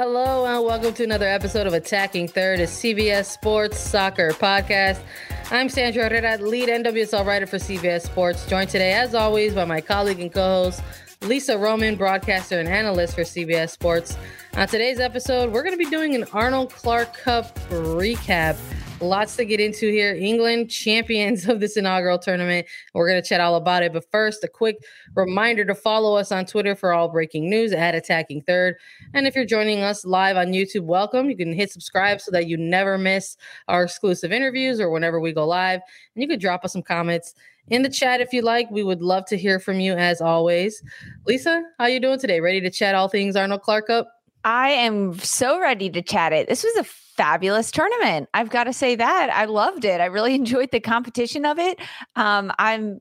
Hello 0.00 0.46
and 0.46 0.64
welcome 0.64 0.94
to 0.94 1.02
another 1.02 1.26
episode 1.26 1.66
of 1.66 1.72
Attacking 1.72 2.28
Third, 2.28 2.60
a 2.60 2.66
CBS 2.66 3.24
Sports 3.24 3.80
Soccer 3.80 4.30
podcast. 4.30 5.00
I'm 5.50 5.68
Sandra 5.68 6.08
Herrera, 6.08 6.38
lead 6.38 6.68
NWSL 6.68 7.26
writer 7.26 7.48
for 7.48 7.56
CBS 7.56 8.02
Sports, 8.02 8.46
joined 8.46 8.70
today, 8.70 8.92
as 8.92 9.16
always, 9.16 9.54
by 9.54 9.64
my 9.64 9.80
colleague 9.80 10.20
and 10.20 10.32
co-host 10.32 10.84
Lisa 11.22 11.58
Roman, 11.58 11.96
broadcaster 11.96 12.60
and 12.60 12.68
analyst 12.68 13.16
for 13.16 13.22
CBS 13.22 13.70
Sports. 13.70 14.16
On 14.54 14.68
today's 14.68 15.00
episode, 15.00 15.52
we're 15.52 15.64
going 15.64 15.76
to 15.76 15.84
be 15.84 15.90
doing 15.90 16.14
an 16.14 16.26
Arnold 16.32 16.72
Clark 16.72 17.16
Cup 17.16 17.58
recap. 17.70 18.56
Lots 19.00 19.36
to 19.36 19.44
get 19.44 19.60
into 19.60 19.92
here. 19.92 20.12
England, 20.12 20.70
champions 20.70 21.48
of 21.48 21.60
this 21.60 21.76
inaugural 21.76 22.18
tournament. 22.18 22.66
We're 22.94 23.08
going 23.08 23.22
to 23.22 23.28
chat 23.28 23.40
all 23.40 23.54
about 23.54 23.84
it. 23.84 23.92
But 23.92 24.10
first, 24.10 24.42
a 24.42 24.48
quick 24.48 24.78
reminder 25.14 25.64
to 25.66 25.74
follow 25.74 26.16
us 26.16 26.32
on 26.32 26.46
Twitter 26.46 26.74
for 26.74 26.92
all 26.92 27.08
breaking 27.08 27.48
news 27.48 27.72
at 27.72 27.94
Attacking 27.94 28.42
Third. 28.42 28.74
And 29.14 29.28
if 29.28 29.36
you're 29.36 29.44
joining 29.44 29.82
us 29.82 30.04
live 30.04 30.36
on 30.36 30.48
YouTube, 30.48 30.82
welcome. 30.82 31.30
You 31.30 31.36
can 31.36 31.52
hit 31.52 31.70
subscribe 31.70 32.20
so 32.20 32.32
that 32.32 32.48
you 32.48 32.56
never 32.56 32.98
miss 32.98 33.36
our 33.68 33.84
exclusive 33.84 34.32
interviews 34.32 34.80
or 34.80 34.90
whenever 34.90 35.20
we 35.20 35.32
go 35.32 35.46
live. 35.46 35.80
And 36.16 36.22
you 36.22 36.26
could 36.26 36.40
drop 36.40 36.64
us 36.64 36.72
some 36.72 36.82
comments 36.82 37.34
in 37.68 37.82
the 37.82 37.88
chat 37.88 38.20
if 38.20 38.32
you 38.32 38.42
like. 38.42 38.68
We 38.68 38.82
would 38.82 39.00
love 39.00 39.26
to 39.26 39.38
hear 39.38 39.60
from 39.60 39.78
you 39.78 39.92
as 39.92 40.20
always. 40.20 40.82
Lisa, 41.24 41.62
how 41.78 41.86
you 41.86 42.00
doing 42.00 42.18
today? 42.18 42.40
Ready 42.40 42.60
to 42.62 42.70
chat 42.70 42.96
all 42.96 43.08
things 43.08 43.36
Arnold 43.36 43.62
Clark 43.62 43.86
Cup? 43.86 44.08
I 44.42 44.70
am 44.70 45.16
so 45.20 45.60
ready 45.60 45.88
to 45.90 46.02
chat 46.02 46.32
it. 46.32 46.48
This 46.48 46.64
was 46.64 46.76
a 46.78 47.07
fabulous 47.18 47.70
tournament. 47.70 48.28
I've 48.32 48.48
got 48.48 48.64
to 48.64 48.72
say 48.72 48.94
that. 48.94 49.30
I 49.30 49.44
loved 49.44 49.84
it. 49.84 50.00
I 50.00 50.06
really 50.06 50.34
enjoyed 50.42 50.70
the 50.70 50.80
competition 50.80 51.44
of 51.44 51.58
it. 51.58 51.78
Um, 52.16 52.50
I'm 52.58 53.00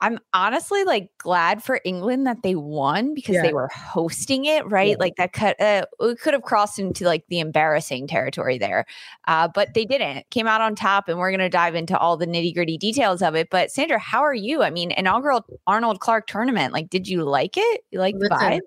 I'm 0.00 0.18
honestly 0.34 0.84
like 0.84 1.08
glad 1.16 1.62
for 1.62 1.80
England 1.82 2.26
that 2.26 2.42
they 2.42 2.56
won 2.56 3.14
because 3.14 3.36
yeah. 3.36 3.42
they 3.42 3.54
were 3.54 3.68
hosting 3.68 4.44
it, 4.44 4.68
right? 4.70 4.90
Yeah. 4.90 4.96
Like 4.98 5.16
that 5.16 5.32
cut, 5.32 5.58
uh, 5.58 5.86
it 6.00 6.20
could 6.20 6.34
have 6.34 6.42
crossed 6.42 6.78
into 6.78 7.06
like 7.06 7.24
the 7.28 7.40
embarrassing 7.40 8.06
territory 8.06 8.58
there, 8.58 8.84
uh, 9.28 9.48
but 9.54 9.72
they 9.72 9.86
didn't. 9.86 10.28
Came 10.30 10.46
out 10.46 10.60
on 10.60 10.74
top, 10.74 11.08
and 11.08 11.18
we're 11.18 11.30
going 11.30 11.38
to 11.38 11.48
dive 11.48 11.74
into 11.74 11.96
all 11.96 12.18
the 12.18 12.26
nitty 12.26 12.52
gritty 12.52 12.76
details 12.76 13.22
of 13.22 13.34
it. 13.34 13.48
But 13.50 13.70
Sandra, 13.70 13.98
how 13.98 14.20
are 14.20 14.34
you? 14.34 14.62
I 14.62 14.68
mean, 14.68 14.90
inaugural 14.90 15.46
Arnold 15.66 16.00
Clark 16.00 16.26
tournament. 16.26 16.74
Like, 16.74 16.90
did 16.90 17.08
you 17.08 17.24
like 17.24 17.56
it? 17.56 17.84
You 17.90 18.00
like 18.00 18.18
the 18.18 18.28
vibe? 18.28 18.60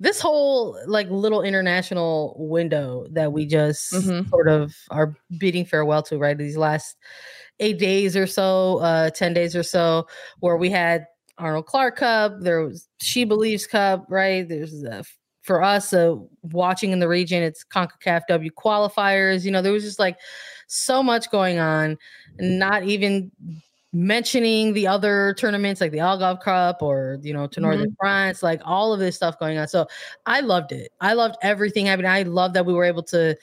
This 0.00 0.20
whole 0.20 0.78
like 0.86 1.10
little 1.10 1.42
international 1.42 2.34
window 2.38 3.06
that 3.10 3.32
we 3.32 3.46
just 3.46 3.92
mm-hmm. 3.92 4.28
sort 4.30 4.48
of 4.48 4.74
are 4.90 5.14
bidding 5.38 5.66
farewell 5.66 6.02
to 6.04 6.18
right 6.18 6.36
these 6.36 6.56
last 6.56 6.96
eight 7.60 7.78
days 7.78 8.16
or 8.16 8.26
so 8.26 8.78
uh 8.78 9.10
10 9.10 9.34
days 9.34 9.54
or 9.54 9.62
so 9.62 10.06
where 10.40 10.56
we 10.56 10.70
had 10.70 11.06
arnold 11.38 11.66
clark 11.66 11.96
cup 11.96 12.32
there 12.40 12.60
was 12.66 12.88
SheBelieves 13.02 13.68
Cup 13.68 14.06
right 14.08 14.48
there's 14.48 14.82
a, 14.82 15.04
for 15.42 15.62
us 15.62 15.92
uh, 15.92 16.14
watching 16.42 16.90
in 16.90 16.98
the 16.98 17.08
region 17.08 17.42
it's 17.42 17.64
concacaf 17.64 18.22
w 18.28 18.50
qualifiers 18.50 19.44
you 19.44 19.50
know 19.50 19.62
there 19.62 19.72
was 19.72 19.84
just 19.84 19.98
like 19.98 20.16
so 20.66 21.02
much 21.02 21.30
going 21.30 21.58
on 21.58 21.96
not 22.38 22.84
even 22.84 23.30
mentioning 23.92 24.72
the 24.72 24.86
other 24.86 25.34
tournaments 25.34 25.80
like 25.80 25.90
the 25.90 25.98
Algarve 25.98 26.40
Cup 26.40 26.82
or 26.82 27.18
you 27.22 27.32
know 27.32 27.46
Tournoi 27.48 27.76
de 27.76 27.84
mm-hmm. 27.84 27.94
France, 27.98 28.42
like 28.42 28.60
all 28.64 28.92
of 28.92 29.00
this 29.00 29.16
stuff 29.16 29.38
going 29.38 29.58
on. 29.58 29.68
So 29.68 29.86
I 30.26 30.40
loved 30.40 30.72
it. 30.72 30.92
I 31.00 31.14
loved 31.14 31.36
everything 31.42 31.86
happening. 31.86 32.10
I 32.10 32.22
love 32.22 32.52
that 32.52 32.64
we 32.64 32.72
were 32.72 32.84
able 32.84 33.02
to 33.04 33.36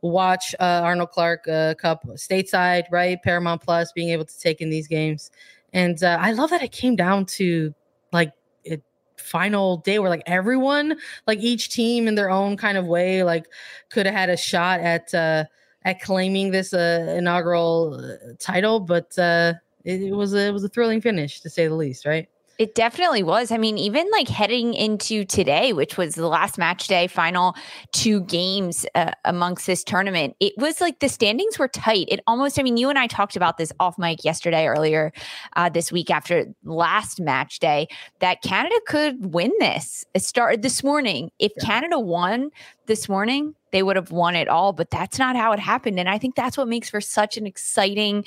watch 0.00 0.54
uh, 0.58 0.80
Arnold 0.82 1.10
Clark 1.10 1.46
uh, 1.46 1.74
Cup 1.74 2.04
stateside, 2.14 2.84
right? 2.90 3.22
Paramount 3.22 3.62
Plus, 3.62 3.92
being 3.92 4.08
able 4.08 4.24
to 4.24 4.38
take 4.38 4.60
in 4.60 4.70
these 4.70 4.88
games, 4.88 5.30
and 5.72 6.02
uh, 6.02 6.18
I 6.20 6.32
love 6.32 6.50
that 6.50 6.62
it 6.62 6.72
came 6.72 6.96
down 6.96 7.26
to 7.26 7.72
like 8.12 8.32
it 8.64 8.82
final 9.16 9.76
day 9.78 10.00
where 10.00 10.10
like 10.10 10.24
everyone, 10.26 10.96
like 11.28 11.38
each 11.38 11.68
team 11.68 12.08
in 12.08 12.16
their 12.16 12.30
own 12.30 12.56
kind 12.56 12.76
of 12.76 12.86
way, 12.86 13.22
like 13.22 13.46
could 13.90 14.06
have 14.06 14.14
had 14.14 14.30
a 14.30 14.36
shot 14.36 14.80
at 14.80 15.14
uh 15.14 15.44
at 15.84 16.00
claiming 16.00 16.50
this 16.50 16.74
uh 16.74 17.14
inaugural 17.16 17.94
uh, 17.94 18.32
title, 18.40 18.80
but 18.80 19.16
uh 19.16 19.52
it, 19.84 20.02
it 20.02 20.12
was 20.12 20.34
a, 20.34 20.48
it 20.48 20.52
was 20.52 20.64
a 20.64 20.68
thrilling 20.68 21.00
finish 21.00 21.40
to 21.40 21.50
say 21.50 21.66
the 21.66 21.74
least, 21.74 22.06
right? 22.06 22.28
It 22.58 22.74
definitely 22.74 23.22
was. 23.22 23.50
I 23.50 23.56
mean, 23.56 23.78
even 23.78 24.08
like 24.12 24.28
heading 24.28 24.74
into 24.74 25.24
today, 25.24 25.72
which 25.72 25.96
was 25.96 26.14
the 26.14 26.28
last 26.28 26.58
match 26.58 26.86
day, 26.86 27.06
final 27.06 27.56
two 27.92 28.20
games 28.20 28.86
uh, 28.94 29.10
amongst 29.24 29.66
this 29.66 29.82
tournament, 29.82 30.36
it 30.38 30.52
was 30.58 30.80
like 30.80 31.00
the 31.00 31.08
standings 31.08 31.58
were 31.58 31.66
tight. 31.66 32.06
It 32.08 32.20
almost, 32.26 32.60
I 32.60 32.62
mean, 32.62 32.76
you 32.76 32.90
and 32.90 32.98
I 32.98 33.06
talked 33.06 33.36
about 33.36 33.56
this 33.56 33.72
off 33.80 33.98
mic 33.98 34.22
yesterday, 34.22 34.66
earlier 34.66 35.12
uh, 35.56 35.70
this 35.70 35.90
week 35.90 36.10
after 36.10 36.44
last 36.62 37.20
match 37.20 37.58
day, 37.58 37.88
that 38.20 38.42
Canada 38.42 38.76
could 38.86 39.32
win 39.32 39.50
this. 39.58 40.04
It 40.14 40.22
started 40.22 40.62
this 40.62 40.84
morning. 40.84 41.32
If 41.38 41.52
yeah. 41.56 41.64
Canada 41.64 41.98
won 41.98 42.50
this 42.86 43.08
morning, 43.08 43.54
they 43.72 43.82
would 43.82 43.96
have 43.96 44.12
won 44.12 44.36
it 44.36 44.48
all, 44.48 44.72
but 44.74 44.90
that's 44.90 45.18
not 45.18 45.34
how 45.34 45.52
it 45.52 45.58
happened. 45.58 45.98
And 45.98 46.08
I 46.08 46.18
think 46.18 46.36
that's 46.36 46.58
what 46.58 46.68
makes 46.68 46.90
for 46.90 47.00
such 47.00 47.38
an 47.38 47.46
exciting 47.46 48.24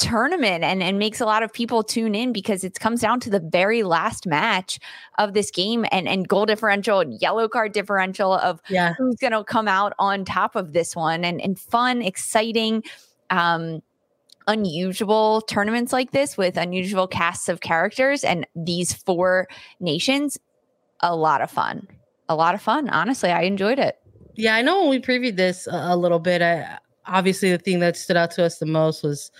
tournament 0.00 0.64
and, 0.64 0.82
and 0.82 0.98
makes 0.98 1.20
a 1.20 1.26
lot 1.26 1.42
of 1.42 1.52
people 1.52 1.82
tune 1.82 2.14
in 2.14 2.32
because 2.32 2.64
it 2.64 2.80
comes 2.80 3.02
down 3.02 3.20
to 3.20 3.28
the 3.28 3.38
very 3.38 3.82
last 3.82 4.26
match 4.26 4.78
of 5.18 5.34
this 5.34 5.50
game 5.50 5.84
and, 5.92 6.08
and 6.08 6.26
goal 6.26 6.46
differential 6.46 7.00
and 7.00 7.20
yellow 7.20 7.48
card 7.48 7.72
differential 7.72 8.32
of 8.32 8.60
yeah. 8.70 8.94
who's 8.96 9.16
going 9.16 9.32
to 9.32 9.44
come 9.44 9.68
out 9.68 9.92
on 9.98 10.24
top 10.24 10.56
of 10.56 10.72
this 10.72 10.96
one 10.96 11.22
and, 11.22 11.38
and 11.42 11.58
fun, 11.58 12.00
exciting, 12.00 12.82
um, 13.28 13.82
unusual 14.46 15.42
tournaments 15.42 15.92
like 15.92 16.12
this 16.12 16.36
with 16.36 16.56
unusual 16.56 17.06
casts 17.06 17.50
of 17.50 17.60
characters 17.60 18.24
and 18.24 18.46
these 18.56 18.94
four 18.94 19.48
nations. 19.80 20.38
A 21.00 21.14
lot 21.14 21.42
of 21.42 21.50
fun. 21.50 21.86
A 22.30 22.34
lot 22.34 22.54
of 22.54 22.62
fun. 22.62 22.88
Honestly, 22.88 23.30
I 23.30 23.42
enjoyed 23.42 23.78
it. 23.78 23.98
Yeah, 24.34 24.54
I 24.54 24.62
know 24.62 24.80
when 24.80 24.88
we 24.88 24.98
previewed 24.98 25.36
this 25.36 25.66
a, 25.66 25.90
a 25.90 25.96
little 25.96 26.18
bit, 26.18 26.40
I, 26.40 26.78
obviously 27.06 27.50
the 27.50 27.58
thing 27.58 27.80
that 27.80 27.96
stood 27.96 28.16
out 28.16 28.30
to 28.32 28.44
us 28.44 28.58
the 28.58 28.66
most 28.66 29.02
was 29.02 29.30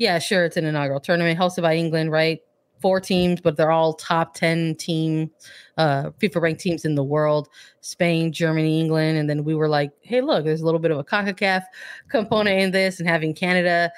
yeah, 0.00 0.18
sure, 0.18 0.46
it's 0.46 0.56
an 0.56 0.64
inaugural 0.64 0.98
tournament 0.98 1.38
hosted 1.38 1.60
by 1.60 1.76
England, 1.76 2.10
right? 2.10 2.40
Four 2.80 3.00
teams, 3.00 3.42
but 3.42 3.58
they're 3.58 3.70
all 3.70 3.92
top 3.92 4.32
10 4.32 4.76
team, 4.76 5.30
uh, 5.76 6.08
FIFA 6.18 6.40
ranked 6.40 6.62
teams 6.62 6.86
in 6.86 6.94
the 6.94 7.04
world 7.04 7.50
Spain, 7.82 8.32
Germany, 8.32 8.80
England. 8.80 9.18
And 9.18 9.28
then 9.28 9.44
we 9.44 9.54
were 9.54 9.68
like, 9.68 9.90
hey, 10.00 10.22
look, 10.22 10.46
there's 10.46 10.62
a 10.62 10.64
little 10.64 10.80
bit 10.80 10.90
of 10.90 10.96
a 10.96 11.04
CONCACAF 11.04 11.64
component 12.08 12.58
in 12.58 12.70
this 12.70 12.98
and 12.98 13.06
having 13.06 13.34
Canada 13.34 13.92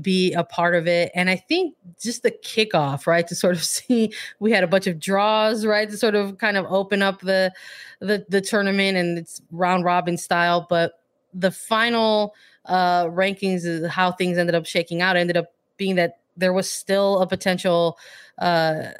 be 0.00 0.32
a 0.34 0.44
part 0.44 0.76
of 0.76 0.86
it. 0.86 1.10
And 1.16 1.28
I 1.28 1.34
think 1.34 1.74
just 2.00 2.22
the 2.22 2.30
kickoff, 2.30 3.08
right, 3.08 3.26
to 3.26 3.34
sort 3.34 3.56
of 3.56 3.64
see 3.64 4.12
we 4.38 4.52
had 4.52 4.62
a 4.62 4.68
bunch 4.68 4.86
of 4.86 5.00
draws, 5.00 5.66
right, 5.66 5.90
to 5.90 5.96
sort 5.96 6.14
of 6.14 6.38
kind 6.38 6.56
of 6.56 6.66
open 6.66 7.02
up 7.02 7.20
the 7.22 7.52
the, 7.98 8.24
the 8.28 8.40
tournament 8.40 8.96
and 8.96 9.18
it's 9.18 9.42
round 9.50 9.84
robin 9.84 10.16
style. 10.16 10.68
But 10.70 10.92
the 11.34 11.50
final 11.50 12.34
uh, 12.68 13.06
rankings 13.06 13.64
is 13.64 13.86
how 13.88 14.12
things 14.12 14.38
ended 14.38 14.54
up 14.54 14.66
shaking 14.66 15.02
out. 15.02 15.16
Ended 15.16 15.36
up 15.36 15.46
being 15.76 15.96
that 15.96 16.20
there 16.36 16.52
was 16.52 16.70
still 16.70 17.20
a 17.20 17.26
potential, 17.26 17.98
uh, 18.38 18.90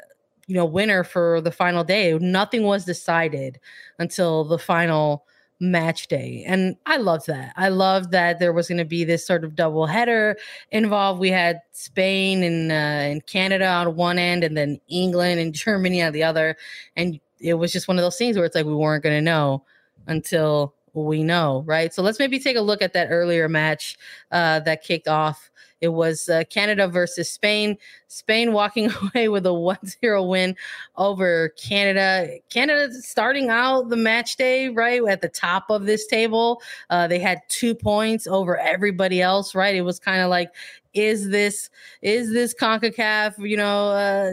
you 0.47 0.55
know, 0.55 0.65
winner 0.65 1.03
for 1.03 1.41
the 1.41 1.51
final 1.51 1.83
day. 1.83 2.17
Nothing 2.19 2.63
was 2.63 2.85
decided 2.85 3.59
until 3.97 4.43
the 4.43 4.57
final 4.57 5.25
match 5.59 6.07
day. 6.07 6.43
And 6.47 6.77
I 6.85 6.97
loved 6.97 7.27
that. 7.27 7.53
I 7.57 7.69
loved 7.69 8.11
that 8.11 8.39
there 8.39 8.53
was 8.53 8.67
going 8.67 8.77
to 8.77 8.85
be 8.85 9.03
this 9.03 9.25
sort 9.25 9.43
of 9.43 9.55
double 9.55 9.85
header 9.85 10.37
involved. 10.71 11.19
We 11.19 11.29
had 11.29 11.61
Spain 11.71 12.43
and, 12.43 12.71
uh, 12.71 12.75
and 12.75 13.25
Canada 13.25 13.67
on 13.67 13.95
one 13.95 14.17
end, 14.17 14.43
and 14.43 14.55
then 14.55 14.79
England 14.87 15.39
and 15.39 15.53
Germany 15.53 16.01
on 16.01 16.13
the 16.13 16.23
other. 16.23 16.55
And 16.95 17.19
it 17.39 17.55
was 17.55 17.71
just 17.71 17.87
one 17.87 17.97
of 17.97 18.03
those 18.03 18.17
things 18.17 18.35
where 18.35 18.45
it's 18.45 18.55
like 18.55 18.65
we 18.65 18.73
weren't 18.73 19.03
going 19.03 19.15
to 19.15 19.21
know 19.21 19.63
until 20.07 20.73
we 20.93 21.23
know, 21.23 21.63
right? 21.65 21.93
So 21.93 22.01
let's 22.01 22.19
maybe 22.19 22.39
take 22.39 22.57
a 22.57 22.61
look 22.61 22.81
at 22.81 22.93
that 22.93 23.07
earlier 23.09 23.47
match 23.49 23.97
uh, 24.31 24.59
that 24.61 24.83
kicked 24.83 25.07
off. 25.07 25.49
It 25.81 25.89
was 25.89 26.27
uh, 26.27 26.43
Canada 26.49 26.87
versus 26.87 27.29
Spain. 27.29 27.77
Spain 28.07 28.51
walking 28.53 28.91
away 28.91 29.29
with 29.29 29.45
a 29.45 29.53
1 29.53 29.77
0 30.01 30.23
win 30.23 30.55
over 30.97 31.49
Canada. 31.49 32.37
Canada 32.49 32.93
starting 33.01 33.49
out 33.49 33.89
the 33.89 33.95
match 33.95 34.35
day, 34.35 34.69
right, 34.69 35.01
at 35.07 35.21
the 35.21 35.29
top 35.29 35.69
of 35.69 35.85
this 35.85 36.05
table. 36.07 36.61
Uh, 36.89 37.07
they 37.07 37.19
had 37.19 37.39
two 37.47 37.73
points 37.73 38.27
over 38.27 38.57
everybody 38.57 39.21
else, 39.21 39.55
right? 39.55 39.75
It 39.75 39.81
was 39.81 39.99
kind 39.99 40.21
of 40.21 40.29
like, 40.29 40.51
is 40.93 41.29
this 41.29 41.69
is 42.01 42.33
this 42.33 42.53
CONCACAF, 42.53 43.37
you 43.37 43.55
know, 43.55 43.91
uh, 43.91 44.31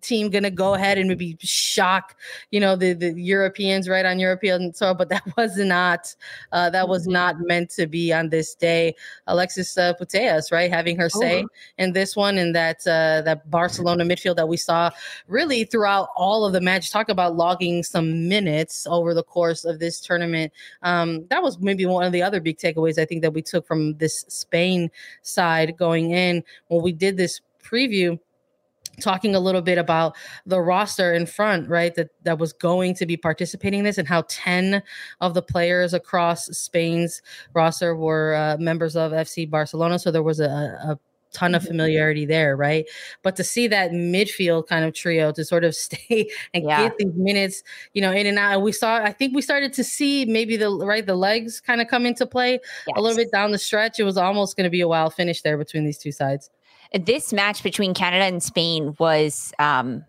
team 0.00 0.30
to 0.30 0.50
go 0.50 0.74
ahead 0.74 0.98
and 0.98 1.08
maybe 1.08 1.36
shock, 1.40 2.16
you 2.50 2.60
know, 2.60 2.76
the, 2.76 2.92
the 2.92 3.12
Europeans 3.12 3.88
right 3.88 4.04
on 4.04 4.18
European 4.18 4.72
soil, 4.72 4.94
but 4.94 5.08
that 5.08 5.22
was 5.36 5.56
not, 5.56 6.14
uh, 6.52 6.70
that 6.70 6.88
was 6.88 7.02
mm-hmm. 7.02 7.12
not 7.12 7.36
meant 7.40 7.70
to 7.70 7.86
be 7.86 8.12
on 8.12 8.28
this 8.28 8.54
day. 8.54 8.94
Alexia 9.26 9.64
uh, 9.82 9.94
Putellas, 9.94 10.52
right, 10.52 10.70
having 10.70 10.96
her 10.96 11.08
say 11.08 11.42
oh. 11.42 11.48
in 11.78 11.92
this 11.92 12.16
one, 12.16 12.38
and 12.38 12.54
that 12.54 12.78
uh, 12.86 13.22
that 13.22 13.50
Barcelona 13.50 14.04
midfield 14.04 14.36
that 14.36 14.48
we 14.48 14.56
saw 14.56 14.90
really 15.26 15.64
throughout 15.64 16.08
all 16.16 16.44
of 16.44 16.52
the 16.52 16.60
match. 16.60 16.90
Talk 16.90 17.08
about 17.08 17.36
logging 17.36 17.82
some 17.82 18.28
minutes 18.28 18.86
over 18.86 19.14
the 19.14 19.22
course 19.22 19.64
of 19.64 19.78
this 19.78 20.00
tournament. 20.00 20.52
Um, 20.82 21.26
that 21.28 21.42
was 21.42 21.58
maybe 21.58 21.86
one 21.86 22.04
of 22.04 22.12
the 22.12 22.22
other 22.22 22.40
big 22.40 22.58
takeaways 22.58 22.98
I 22.98 23.04
think 23.04 23.22
that 23.22 23.32
we 23.32 23.42
took 23.42 23.66
from 23.66 23.96
this 23.98 24.24
Spain 24.28 24.90
side 25.22 25.76
going 25.76 26.10
in 26.10 26.42
when 26.68 26.82
we 26.82 26.92
did 26.92 27.16
this 27.16 27.40
preview 27.62 28.18
talking 28.98 29.34
a 29.34 29.40
little 29.40 29.62
bit 29.62 29.78
about 29.78 30.16
the 30.46 30.60
roster 30.60 31.12
in 31.14 31.26
front, 31.26 31.68
right? 31.68 31.94
That 31.94 32.10
that 32.24 32.38
was 32.38 32.52
going 32.52 32.94
to 32.94 33.06
be 33.06 33.16
participating 33.16 33.80
in 33.80 33.84
this, 33.84 33.98
and 33.98 34.08
how 34.08 34.24
ten 34.28 34.82
of 35.20 35.34
the 35.34 35.42
players 35.42 35.94
across 35.94 36.46
Spain's 36.46 37.22
roster 37.54 37.94
were 37.96 38.34
uh, 38.34 38.56
members 38.58 38.96
of 38.96 39.12
FC 39.12 39.48
Barcelona. 39.48 39.98
So 39.98 40.10
there 40.10 40.22
was 40.22 40.40
a, 40.40 40.46
a 40.46 40.98
ton 41.32 41.54
of 41.54 41.62
mm-hmm. 41.62 41.72
familiarity 41.72 42.24
there, 42.24 42.56
right? 42.56 42.86
But 43.22 43.36
to 43.36 43.44
see 43.44 43.66
that 43.68 43.92
midfield 43.92 44.66
kind 44.66 44.84
of 44.84 44.94
trio 44.94 45.32
to 45.32 45.44
sort 45.44 45.64
of 45.64 45.74
stay 45.88 46.30
and 46.54 46.64
yeah. 46.64 46.84
get 46.84 46.98
these 46.98 47.14
minutes, 47.14 47.62
you 47.94 48.02
know, 48.02 48.12
in 48.12 48.26
and 48.26 48.38
out. 48.38 48.62
we 48.62 48.72
saw, 48.72 48.96
I 48.96 49.12
think 49.12 49.34
we 49.34 49.42
started 49.42 49.72
to 49.74 49.84
see 49.84 50.24
maybe 50.24 50.56
the 50.56 50.70
right 50.70 51.04
the 51.04 51.14
legs 51.14 51.60
kind 51.60 51.80
of 51.80 51.88
come 51.88 52.06
into 52.06 52.26
play 52.26 52.52
yes. 52.52 52.96
a 52.96 53.00
little 53.00 53.16
bit 53.16 53.30
down 53.30 53.52
the 53.52 53.58
stretch. 53.58 53.98
It 53.98 54.04
was 54.04 54.16
almost 54.16 54.56
going 54.56 54.64
to 54.64 54.70
be 54.70 54.80
a 54.80 54.88
wild 54.88 55.14
finish 55.14 55.42
there 55.42 55.58
between 55.58 55.84
these 55.84 55.98
two 55.98 56.12
sides 56.12 56.50
this 56.92 57.32
match 57.32 57.62
between 57.62 57.94
Canada 57.94 58.24
and 58.24 58.42
Spain 58.42 58.94
was 58.98 59.52
um, 59.58 60.04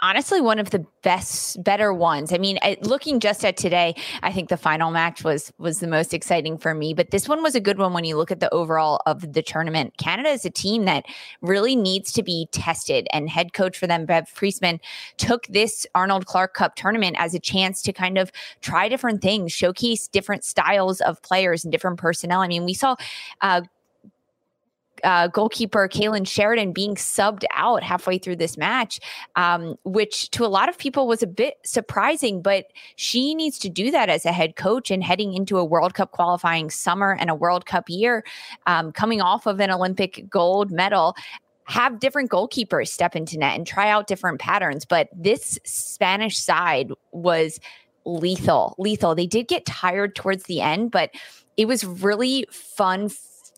honestly 0.00 0.40
one 0.40 0.58
of 0.58 0.70
the 0.70 0.84
best 1.02 1.62
better 1.62 1.92
ones. 1.92 2.32
I 2.32 2.38
mean 2.38 2.58
looking 2.82 3.20
just 3.20 3.44
at 3.44 3.56
today 3.56 3.94
i 4.22 4.32
think 4.32 4.48
the 4.48 4.56
final 4.56 4.90
match 4.90 5.24
was 5.24 5.52
was 5.58 5.80
the 5.80 5.86
most 5.86 6.14
exciting 6.14 6.56
for 6.56 6.74
me 6.74 6.94
but 6.94 7.10
this 7.10 7.28
one 7.28 7.42
was 7.42 7.54
a 7.54 7.60
good 7.60 7.78
one 7.78 7.92
when 7.92 8.04
you 8.04 8.16
look 8.16 8.30
at 8.30 8.40
the 8.40 8.52
overall 8.54 9.00
of 9.06 9.32
the 9.32 9.42
tournament. 9.42 9.96
Canada 9.98 10.28
is 10.28 10.44
a 10.44 10.50
team 10.50 10.84
that 10.84 11.04
really 11.40 11.74
needs 11.74 12.12
to 12.12 12.22
be 12.22 12.48
tested 12.52 13.06
and 13.12 13.28
head 13.28 13.52
coach 13.52 13.76
for 13.76 13.86
them 13.86 14.06
bev 14.06 14.32
priestman 14.34 14.80
took 15.16 15.46
this 15.48 15.86
arnold 15.94 16.26
clark 16.26 16.54
cup 16.54 16.76
tournament 16.76 17.16
as 17.18 17.34
a 17.34 17.40
chance 17.40 17.82
to 17.82 17.92
kind 17.92 18.18
of 18.18 18.30
try 18.60 18.88
different 18.88 19.22
things 19.22 19.52
showcase 19.52 20.06
different 20.08 20.44
styles 20.44 21.00
of 21.00 21.20
players 21.22 21.64
and 21.64 21.72
different 21.72 21.98
personnel. 21.98 22.40
I 22.40 22.48
mean 22.48 22.64
we 22.64 22.74
saw 22.74 22.94
uh, 23.40 23.62
uh, 25.04 25.28
goalkeeper 25.28 25.88
Kailen 25.88 26.26
Sheridan 26.26 26.72
being 26.72 26.94
subbed 26.94 27.44
out 27.54 27.82
halfway 27.82 28.18
through 28.18 28.36
this 28.36 28.56
match, 28.56 29.00
um, 29.36 29.76
which 29.84 30.30
to 30.30 30.44
a 30.44 30.48
lot 30.48 30.68
of 30.68 30.78
people 30.78 31.06
was 31.06 31.22
a 31.22 31.26
bit 31.26 31.56
surprising. 31.64 32.42
But 32.42 32.66
she 32.96 33.34
needs 33.34 33.58
to 33.60 33.68
do 33.68 33.90
that 33.90 34.08
as 34.08 34.24
a 34.24 34.32
head 34.32 34.56
coach 34.56 34.90
and 34.90 35.02
heading 35.02 35.34
into 35.34 35.58
a 35.58 35.64
World 35.64 35.94
Cup 35.94 36.12
qualifying 36.12 36.70
summer 36.70 37.16
and 37.18 37.30
a 37.30 37.34
World 37.34 37.66
Cup 37.66 37.88
year, 37.88 38.24
um, 38.66 38.92
coming 38.92 39.20
off 39.20 39.46
of 39.46 39.60
an 39.60 39.70
Olympic 39.70 40.28
gold 40.28 40.70
medal 40.70 41.14
have 41.64 42.00
different 42.00 42.30
goalkeepers 42.30 42.88
step 42.88 43.14
into 43.14 43.38
net 43.38 43.56
and 43.56 43.66
try 43.66 43.88
out 43.88 44.06
different 44.06 44.40
patterns. 44.40 44.84
But 44.84 45.08
this 45.16 45.58
Spanish 45.64 46.38
side 46.38 46.90
was 47.12 47.60
lethal, 48.04 48.74
lethal. 48.78 49.14
They 49.14 49.26
did 49.26 49.48
get 49.48 49.64
tired 49.64 50.14
towards 50.16 50.44
the 50.44 50.60
end, 50.60 50.90
but 50.90 51.10
it 51.56 51.66
was 51.66 51.84
really 51.84 52.46
fun 52.50 53.08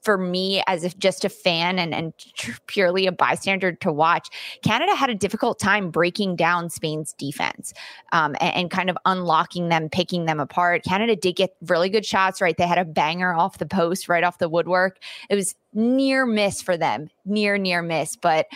for 0.04 0.18
me 0.18 0.62
as 0.66 0.84
if 0.84 0.96
just 0.98 1.24
a 1.24 1.28
fan 1.28 1.78
and, 1.78 1.94
and 1.94 2.12
purely 2.66 3.06
a 3.06 3.12
bystander 3.12 3.72
to 3.72 3.92
watch, 3.92 4.28
Canada 4.62 4.94
had 4.94 5.10
a 5.10 5.14
difficult 5.14 5.58
time 5.58 5.90
breaking 5.90 6.36
down 6.36 6.68
Spain's 6.70 7.12
defense 7.14 7.72
um, 8.12 8.36
and, 8.40 8.54
and, 8.54 8.70
kind 8.70 8.90
of 8.90 8.98
unlocking 9.04 9.68
them, 9.68 9.88
picking 9.88 10.26
them 10.26 10.40
apart. 10.40 10.84
Canada 10.84 11.16
did 11.16 11.36
get 11.36 11.54
really 11.66 11.88
good 11.88 12.04
shots, 12.04 12.40
right? 12.40 12.56
They 12.56 12.66
had 12.66 12.78
a 12.78 12.84
banger 12.84 13.34
off 13.34 13.58
the 13.58 13.66
post, 13.66 14.08
right 14.08 14.24
off 14.24 14.38
the 14.38 14.48
woodwork. 14.48 14.98
It 15.30 15.36
was 15.36 15.54
near 15.72 16.26
miss 16.26 16.60
for 16.62 16.76
them, 16.76 17.08
near, 17.24 17.58
near 17.58 17.82
miss. 17.82 18.16
But 18.16 18.46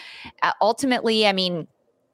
uh, 0.42 0.52
ultimately, 0.60 1.26
I 1.26 1.32
mean, 1.32 1.66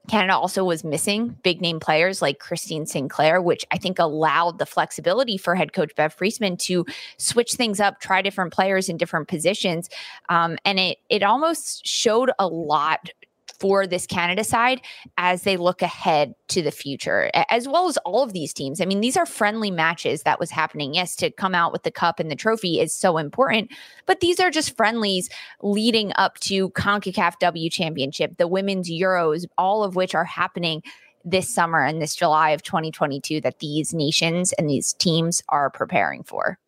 Canada 0.09 0.37
also 0.37 0.65
was 0.65 0.85
missing 0.85 1.37
big 1.43 1.61
name 1.61 1.81
players 1.81 2.21
like 2.21 2.39
Christine 2.39 2.87
Sinclair, 2.87 3.41
which 3.41 3.65
I 3.71 3.79
think 3.79 3.99
allowed 3.99 4.59
the 4.59 4.67
flexibility 4.67 5.39
for 5.39 5.55
head 5.55 5.73
coach 5.73 5.95
Bev 5.95 6.17
Priestman 6.17 6.59
to 6.59 6.85
switch 7.17 7.55
things 7.55 7.81
up, 7.81 8.01
try 8.01 8.21
different 8.21 8.53
players 8.53 8.89
in 8.89 8.97
different 8.97 9.29
positions. 9.29 9.89
Um, 10.29 10.59
and 10.65 10.79
it 10.79 10.99
it 11.09 11.23
almost 11.23 11.87
showed 11.87 12.31
a 12.39 12.47
lot 12.47 13.11
for 13.65 13.87
this 13.87 14.07
Canada 14.07 14.45
side 14.45 14.83
as 15.17 15.45
they 15.45 15.57
look 15.57 15.81
ahead 15.81 16.35
to 16.49 16.61
the 16.61 16.71
future, 16.71 17.31
as 17.49 17.67
well 17.67 17.89
as 17.89 17.97
all 18.05 18.23
of 18.23 18.35
these 18.35 18.53
teams. 18.53 18.79
I 18.79 18.85
mean, 18.85 19.01
these 19.01 19.17
are 19.17 19.25
friendly 19.25 19.71
matches 19.71 20.23
that 20.25 20.39
was 20.39 20.51
happening. 20.51 20.93
Yes, 20.93 21.17
to 21.17 21.31
come 21.31 21.55
out 21.55 21.73
with 21.73 21.83
the 21.83 21.91
cup 21.91 22.21
and 22.21 22.31
the 22.31 22.37
trophy 22.37 22.79
is 22.79 22.93
so 22.93 23.17
important, 23.17 23.71
but 24.05 24.21
these 24.21 24.39
are 24.39 24.51
just 24.51 24.77
friendlies 24.77 25.31
leading 25.63 26.13
up 26.17 26.39
to 26.41 26.69
CONCACAF 26.73 27.39
W 27.39 27.71
Championship, 27.71 28.37
the 28.37 28.47
Women's 28.47 28.91
Euros, 28.91 29.47
all 29.57 29.83
of 29.83 29.97
which 29.97 30.15
are 30.15 30.27
happening 30.27 30.83
this 31.25 31.49
summer 31.49 31.83
and 31.83 32.03
this 32.03 32.15
July 32.15 32.51
of 32.51 32.63
2022 32.63 33.41
that 33.41 33.61
these 33.61 33.95
nations 33.95 34.53
and 34.59 34.69
these 34.69 34.93
teams 34.93 35.43
are 35.49 35.71
preparing 35.71 36.23
for. 36.23 36.59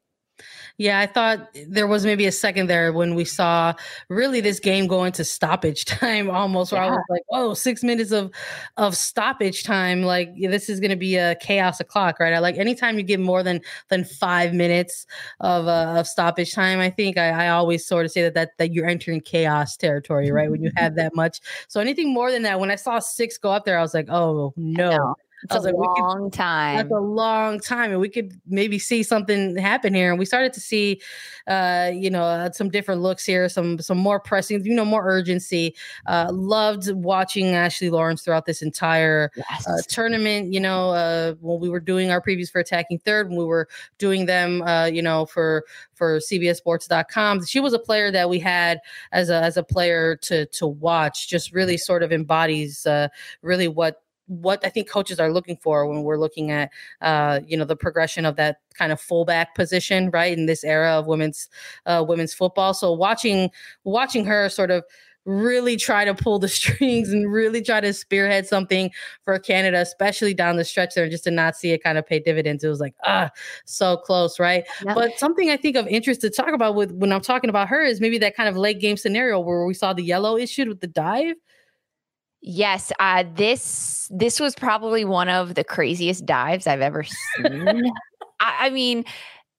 Yeah, 0.78 1.00
I 1.00 1.06
thought 1.06 1.48
there 1.68 1.86
was 1.86 2.04
maybe 2.04 2.26
a 2.26 2.32
second 2.32 2.68
there 2.68 2.92
when 2.92 3.14
we 3.14 3.24
saw 3.24 3.72
really 4.10 4.40
this 4.40 4.60
game 4.60 4.86
go 4.86 5.04
into 5.04 5.24
stoppage 5.24 5.84
time 5.86 6.30
almost, 6.30 6.72
where 6.72 6.82
yeah. 6.82 6.88
I 6.88 6.90
was 6.90 7.04
like, 7.08 7.22
oh, 7.32 7.54
six 7.54 7.82
minutes 7.82 8.12
of 8.12 8.30
of 8.76 8.96
stoppage 8.96 9.64
time. 9.64 10.02
Like 10.02 10.30
this 10.38 10.68
is 10.68 10.80
gonna 10.80 10.96
be 10.96 11.16
a 11.16 11.34
chaos 11.36 11.80
o'clock, 11.80 12.20
right? 12.20 12.34
I 12.34 12.40
like 12.40 12.58
anytime 12.58 12.98
you 12.98 13.04
get 13.04 13.20
more 13.20 13.42
than 13.42 13.60
than 13.88 14.04
five 14.04 14.52
minutes 14.52 15.06
of 15.40 15.66
uh, 15.66 15.94
of 15.98 16.06
stoppage 16.06 16.52
time, 16.52 16.78
I 16.78 16.90
think 16.90 17.16
I, 17.16 17.46
I 17.46 17.48
always 17.48 17.86
sort 17.86 18.04
of 18.04 18.12
say 18.12 18.22
that 18.22 18.34
that 18.34 18.50
that 18.58 18.72
you're 18.72 18.86
entering 18.86 19.20
chaos 19.20 19.76
territory, 19.76 20.30
right? 20.30 20.50
when 20.50 20.62
you 20.62 20.70
have 20.76 20.94
that 20.96 21.14
much. 21.14 21.40
So 21.68 21.80
anything 21.80 22.12
more 22.12 22.30
than 22.30 22.42
that, 22.42 22.60
when 22.60 22.70
I 22.70 22.76
saw 22.76 22.98
six 22.98 23.38
go 23.38 23.50
up 23.50 23.64
there, 23.64 23.78
I 23.78 23.82
was 23.82 23.94
like, 23.94 24.08
oh 24.10 24.52
no. 24.56 25.14
It's 25.42 25.54
was 25.54 25.66
a 25.66 25.70
like, 25.70 25.96
long 25.96 26.24
could, 26.24 26.38
time. 26.38 26.76
That's 26.76 26.90
a 26.90 27.00
long 27.00 27.60
time, 27.60 27.90
and 27.90 28.00
we 28.00 28.08
could 28.08 28.40
maybe 28.46 28.78
see 28.78 29.02
something 29.02 29.56
happen 29.56 29.92
here. 29.92 30.10
And 30.10 30.18
we 30.18 30.24
started 30.24 30.52
to 30.54 30.60
see, 30.60 31.00
uh, 31.46 31.90
you 31.92 32.08
know, 32.08 32.22
uh, 32.22 32.50
some 32.52 32.70
different 32.70 33.02
looks 33.02 33.24
here, 33.24 33.48
some 33.48 33.78
some 33.78 33.98
more 33.98 34.18
pressing, 34.18 34.64
you 34.64 34.74
know, 34.74 34.84
more 34.84 35.06
urgency. 35.06 35.76
Uh, 36.06 36.28
loved 36.32 36.90
watching 36.92 37.48
Ashley 37.48 37.90
Lawrence 37.90 38.22
throughout 38.22 38.46
this 38.46 38.62
entire 38.62 39.30
uh, 39.36 39.42
yes. 39.50 39.68
uh, 39.68 39.82
tournament. 39.88 40.54
You 40.54 40.60
know, 40.60 40.90
uh, 40.90 41.34
when 41.40 41.60
we 41.60 41.68
were 41.68 41.80
doing 41.80 42.10
our 42.10 42.22
previews 42.22 42.50
for 42.50 42.58
attacking 42.58 43.00
third, 43.00 43.28
when 43.28 43.38
we 43.38 43.44
were 43.44 43.68
doing 43.98 44.24
them, 44.24 44.62
uh, 44.62 44.86
you 44.86 45.02
know, 45.02 45.26
for 45.26 45.64
for 45.94 46.18
CBSSports.com, 46.18 47.44
she 47.44 47.60
was 47.60 47.74
a 47.74 47.78
player 47.78 48.10
that 48.10 48.30
we 48.30 48.38
had 48.38 48.80
as 49.12 49.28
a 49.28 49.36
as 49.36 49.58
a 49.58 49.62
player 49.62 50.16
to 50.16 50.46
to 50.46 50.66
watch. 50.66 51.28
Just 51.28 51.52
really 51.52 51.76
sort 51.76 52.02
of 52.02 52.10
embodies 52.10 52.86
uh, 52.86 53.08
really 53.42 53.68
what 53.68 54.02
what 54.26 54.64
I 54.64 54.68
think 54.68 54.88
coaches 54.88 55.20
are 55.20 55.32
looking 55.32 55.56
for 55.56 55.86
when 55.86 56.02
we're 56.02 56.18
looking 56.18 56.50
at 56.50 56.70
uh, 57.00 57.40
you 57.46 57.56
know 57.56 57.64
the 57.64 57.76
progression 57.76 58.24
of 58.24 58.36
that 58.36 58.58
kind 58.74 58.92
of 58.92 59.00
fullback 59.00 59.54
position, 59.54 60.10
right, 60.10 60.36
in 60.36 60.46
this 60.46 60.64
era 60.64 60.92
of 60.92 61.06
women's 61.06 61.48
uh, 61.86 62.04
women's 62.06 62.34
football. 62.34 62.74
So 62.74 62.92
watching 62.92 63.50
watching 63.84 64.24
her 64.24 64.48
sort 64.48 64.70
of 64.70 64.84
really 65.26 65.76
try 65.76 66.04
to 66.04 66.14
pull 66.14 66.38
the 66.38 66.48
strings 66.48 67.12
and 67.12 67.30
really 67.30 67.60
try 67.60 67.80
to 67.80 67.92
spearhead 67.92 68.46
something 68.46 68.90
for 69.24 69.38
Canada, 69.38 69.78
especially 69.80 70.32
down 70.32 70.56
the 70.56 70.64
stretch 70.64 70.94
there, 70.94 71.04
and 71.04 71.10
just 71.10 71.24
to 71.24 71.30
not 71.30 71.56
see 71.56 71.72
it 71.72 71.82
kind 71.82 71.98
of 71.98 72.06
pay 72.06 72.20
dividends. 72.20 72.64
It 72.64 72.68
was 72.68 72.80
like, 72.80 72.94
ah, 73.04 73.30
so 73.64 73.96
close, 73.98 74.40
right? 74.40 74.64
Yep. 74.84 74.94
But 74.94 75.18
something 75.18 75.50
I 75.50 75.56
think 75.56 75.76
of 75.76 75.86
interest 75.88 76.22
to 76.22 76.30
talk 76.30 76.52
about 76.52 76.74
with 76.74 76.92
when 76.92 77.12
I'm 77.12 77.20
talking 77.20 77.50
about 77.50 77.68
her 77.68 77.84
is 77.84 78.00
maybe 78.00 78.18
that 78.18 78.36
kind 78.36 78.48
of 78.48 78.56
late 78.56 78.80
game 78.80 78.96
scenario 78.96 79.40
where 79.40 79.66
we 79.66 79.74
saw 79.74 79.92
the 79.92 80.02
yellow 80.02 80.36
issued 80.36 80.68
with 80.68 80.80
the 80.80 80.86
dive. 80.86 81.34
Yes, 82.48 82.92
uh, 83.00 83.24
this 83.34 84.08
this 84.14 84.38
was 84.38 84.54
probably 84.54 85.04
one 85.04 85.28
of 85.28 85.56
the 85.56 85.64
craziest 85.64 86.24
dives 86.24 86.68
I've 86.68 86.80
ever 86.80 87.02
seen. 87.02 87.90
I, 88.40 88.66
I, 88.66 88.70
mean, 88.70 89.04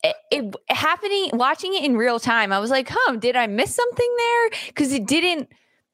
it, 0.03 0.15
it, 0.31 0.55
happening 0.69 1.31
watching 1.33 1.73
it 1.73 1.83
in 1.83 1.97
real 1.97 2.17
time. 2.17 2.53
I 2.53 2.59
was 2.59 2.71
like, 2.71 2.87
"Huh, 2.89 3.17
did 3.17 3.35
I 3.35 3.45
miss 3.45 3.75
something 3.75 4.15
there?" 4.17 4.49
Because 4.67 4.93
it 4.93 5.05
didn't 5.05 5.49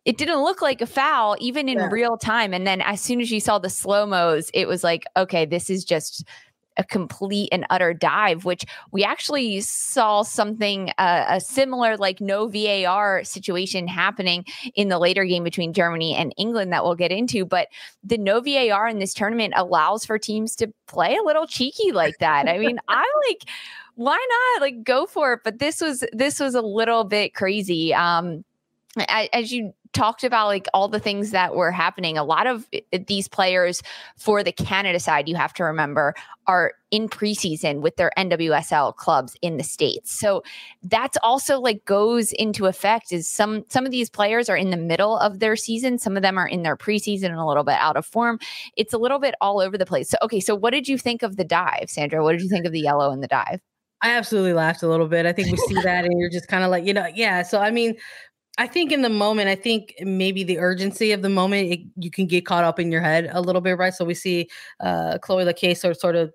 it 0.05 0.19
didn't 0.19 0.43
look 0.43 0.62
like 0.62 0.81
a 0.81 0.85
foul 0.85 1.35
even 1.39 1.67
in 1.67 1.79
yeah. 1.79 1.89
real 1.91 2.15
time. 2.15 2.53
And 2.53 2.67
then 2.67 2.79
as 2.81 3.01
soon 3.01 3.21
as 3.21 3.31
you 3.31 3.39
saw 3.39 3.57
the 3.57 3.71
slow 3.71 4.05
mos, 4.05 4.51
it 4.53 4.67
was 4.67 4.83
like, 4.83 5.05
okay, 5.17 5.45
this 5.45 5.71
is 5.71 5.83
just 5.83 6.27
a 6.77 6.83
complete 6.83 7.49
and 7.51 7.65
utter 7.69 7.93
dive, 7.93 8.45
which 8.45 8.65
we 8.91 9.03
actually 9.03 9.61
saw 9.61 10.23
something, 10.23 10.91
uh, 10.97 11.25
a 11.27 11.41
similar 11.41 11.97
like 11.97 12.21
no 12.21 12.47
VAR 12.47 13.23
situation 13.23 13.87
happening 13.87 14.45
in 14.75 14.89
the 14.89 14.99
later 14.99 15.25
game 15.25 15.43
between 15.43 15.73
Germany 15.73 16.15
and 16.15 16.33
England 16.37 16.73
that 16.73 16.83
we'll 16.83 16.95
get 16.95 17.11
into. 17.11 17.45
But 17.45 17.67
the 18.03 18.17
no 18.17 18.41
VAR 18.41 18.87
in 18.87 18.99
this 18.99 19.13
tournament 19.13 19.53
allows 19.55 20.05
for 20.05 20.17
teams 20.17 20.55
to 20.57 20.73
play 20.87 21.15
a 21.15 21.23
little 21.23 21.47
cheeky 21.47 21.91
like 21.91 22.17
that. 22.19 22.47
I 22.47 22.57
mean, 22.57 22.79
I 22.87 23.05
like, 23.29 23.43
why 23.95 24.25
not 24.55 24.61
like 24.61 24.83
go 24.83 25.05
for 25.05 25.33
it? 25.33 25.41
But 25.43 25.59
this 25.59 25.81
was, 25.81 26.03
this 26.13 26.39
was 26.39 26.55
a 26.55 26.61
little 26.61 27.03
bit 27.03 27.33
crazy. 27.33 27.93
Um, 27.93 28.43
as 28.97 29.51
you 29.51 29.73
talked 29.93 30.23
about 30.23 30.47
like 30.47 30.67
all 30.73 30.88
the 30.88 31.00
things 31.00 31.31
that 31.31 31.55
were 31.55 31.71
happening. 31.71 32.17
A 32.17 32.23
lot 32.23 32.47
of 32.47 32.67
eh, 32.73 32.81
eh, 32.91 33.00
these 33.07 33.27
players 33.27 33.81
for 34.17 34.43
the 34.43 34.51
Canada 34.51 35.00
side, 35.00 35.29
you 35.29 35.35
have 35.35 35.53
to 35.53 35.63
remember, 35.63 36.13
are 36.47 36.73
in 36.91 37.07
preseason 37.07 37.79
with 37.79 37.95
their 37.95 38.12
NWSL 38.17 38.95
clubs 38.95 39.35
in 39.41 39.57
the 39.57 39.63
states. 39.63 40.12
So 40.12 40.43
that's 40.81 41.17
also 41.23 41.59
like 41.59 41.85
goes 41.85 42.31
into 42.33 42.65
effect 42.65 43.12
is 43.12 43.29
some 43.29 43.63
some 43.69 43.85
of 43.85 43.91
these 43.91 44.09
players 44.09 44.50
are 44.50 44.57
in 44.57 44.71
the 44.71 44.77
middle 44.77 45.17
of 45.17 45.39
their 45.39 45.55
season, 45.55 45.97
some 45.97 46.17
of 46.17 46.23
them 46.23 46.38
are 46.38 46.47
in 46.47 46.63
their 46.63 46.75
preseason 46.75 47.25
and 47.25 47.39
a 47.39 47.45
little 47.45 47.63
bit 47.63 47.77
out 47.79 47.95
of 47.95 48.05
form. 48.05 48.39
It's 48.75 48.93
a 48.93 48.97
little 48.97 49.19
bit 49.19 49.35
all 49.39 49.62
over 49.62 49.77
the 49.77 49.85
place. 49.85 50.09
So 50.09 50.17
okay, 50.23 50.39
so 50.39 50.55
what 50.55 50.71
did 50.71 50.88
you 50.88 50.97
think 50.97 51.23
of 51.23 51.38
the 51.38 51.45
dive, 51.45 51.85
Sandra? 51.89 52.23
What 52.23 52.33
did 52.33 52.41
you 52.41 52.50
think 52.50 52.65
of 52.65 52.71
the 52.71 52.81
yellow 52.81 53.12
in 53.12 53.21
the 53.21 53.27
dive? 53.27 53.62
I 54.01 54.09
absolutely 54.09 54.51
laughed 54.51 54.83
a 54.83 54.89
little 54.89 55.07
bit. 55.07 55.25
I 55.25 55.31
think 55.31 55.50
we 55.50 55.57
see 55.57 55.81
that 55.81 56.03
and 56.03 56.19
you're 56.19 56.29
just 56.29 56.50
kind 56.50 56.65
of 56.65 56.69
like, 56.69 56.83
you 56.83 56.93
know, 56.93 57.07
yeah. 57.15 57.41
So 57.41 57.59
I 57.59 57.71
mean, 57.71 57.95
I 58.57 58.67
think 58.67 58.91
in 58.91 59.01
the 59.01 59.10
moment, 59.10 59.50
I 59.50 59.55
think 59.55 59.95
maybe 60.01 60.43
the 60.43 60.60
urgency 60.60 61.12
of 61.12 61.24
the 61.24 61.29
moment, 61.29 61.72
it, 61.72 61.79
you 61.98 62.12
can 62.12 62.27
get 62.27 62.45
caught 62.45 62.63
up 62.63 62.79
in 62.79 62.91
your 62.91 63.01
head 63.01 63.29
a 63.31 63.41
little 63.41 63.62
bit, 63.62 63.77
right? 63.77 63.93
So 63.93 64.05
we 64.05 64.13
see 64.13 64.48
uh, 64.79 65.17
Cloé 65.24 65.43
Lacasse 65.45 65.79
sort, 65.79 66.00
sort 66.00 66.15
of 66.15 66.31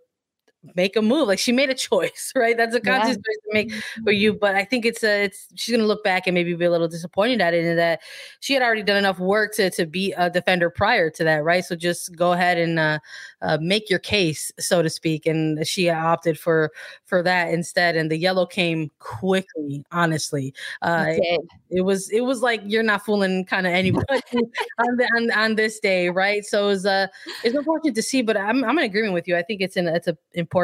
make 0.75 0.97
a 0.97 1.03
move. 1.03 1.29
Like 1.29 1.39
she 1.39 1.53
made 1.53 1.71
a 1.71 1.75
choice, 1.75 2.33
right? 2.37 2.57
That's 2.57 2.75
a 2.75 2.81
conscious 2.81 3.11
yeah. 3.11 3.15
choice 3.15 3.39
to 3.45 3.53
make 3.53 3.73
for 4.05 4.13
you. 4.13 4.35
But 4.35 4.55
I 4.55 4.65
think 4.65 4.85
it's 4.85 5.03
a, 5.03 5.25
it's 5.25 5.49
she's 5.55 5.75
gonna 5.75 5.87
look 5.87 6.05
back 6.05 6.27
and 6.27 6.35
maybe 6.35 6.55
be 6.55 6.65
a 6.65 6.71
little 6.71 6.89
disappointed 6.89 7.41
at 7.41 7.55
it, 7.55 7.65
and 7.65 7.79
that 7.79 8.01
she 8.41 8.55
had 8.55 8.63
already 8.63 8.83
done 8.83 8.97
enough 8.97 9.19
work 9.19 9.55
to 9.55 9.71
to 9.71 9.87
be 9.87 10.13
a 10.13 10.31
defender 10.31 10.71
prior 10.71 11.11
to 11.11 11.25
that, 11.25 11.45
right? 11.45 11.65
So 11.65 11.77
just 11.77 12.15
go 12.17 12.33
ahead 12.33 12.59
and 12.59 12.79
uh, 12.79 12.99
uh, 13.43 13.59
make 13.61 13.91
your 13.91 13.99
case, 13.99 14.53
so 14.59 14.83
to 14.83 14.91
speak. 14.91 15.27
And 15.27 15.67
she 15.67 15.91
opted 15.91 16.39
for 16.39 16.71
for 17.05 17.23
that 17.23 17.53
instead, 17.53 17.97
and 17.97 18.11
the 18.11 18.17
yellow 18.17 18.47
came 18.47 18.91
quickly. 18.99 19.85
Honestly, 19.93 20.55
uh, 20.83 21.07
it, 21.09 21.41
it, 21.71 21.81
was 21.83 22.11
it 22.11 22.23
was 22.23 22.43
like 22.43 22.63
you're 22.65 22.83
not 22.83 23.05
fooling 23.05 23.45
kind 23.45 23.67
of 23.67 23.73
anybody 23.73 24.07
on, 24.79 24.97
the, 24.97 25.09
on 25.17 25.31
on 25.31 25.55
this 25.55 25.81
day, 25.81 26.09
right? 26.09 26.45
So 26.45 26.65
it 26.65 26.67
was 26.67 26.87
uh 26.87 27.07
it's 27.45 27.57
unfortunate 27.57 27.95
to 27.95 28.03
see, 28.03 28.23
but 28.23 28.37
I'm 28.37 28.65
I'm 28.65 28.79
in 28.79 28.85
agreement 28.85 29.15
with 29.15 29.29
you. 29.29 29.37
I 29.37 29.43
think 29.43 29.61
it's 29.61 29.77
an 29.77 29.89
it's 29.89 30.09
a 30.09 30.17
important 30.35 30.58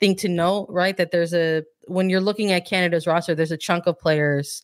thing 0.00 0.16
to 0.16 0.28
know, 0.28 0.66
right? 0.68 0.96
That 0.96 1.10
there's 1.10 1.32
a 1.32 1.64
when 1.86 2.08
you're 2.08 2.20
looking 2.20 2.50
at 2.50 2.66
Canada's 2.66 3.06
roster, 3.06 3.34
there's 3.34 3.52
a 3.52 3.56
chunk 3.56 3.86
of 3.86 3.98
players 3.98 4.62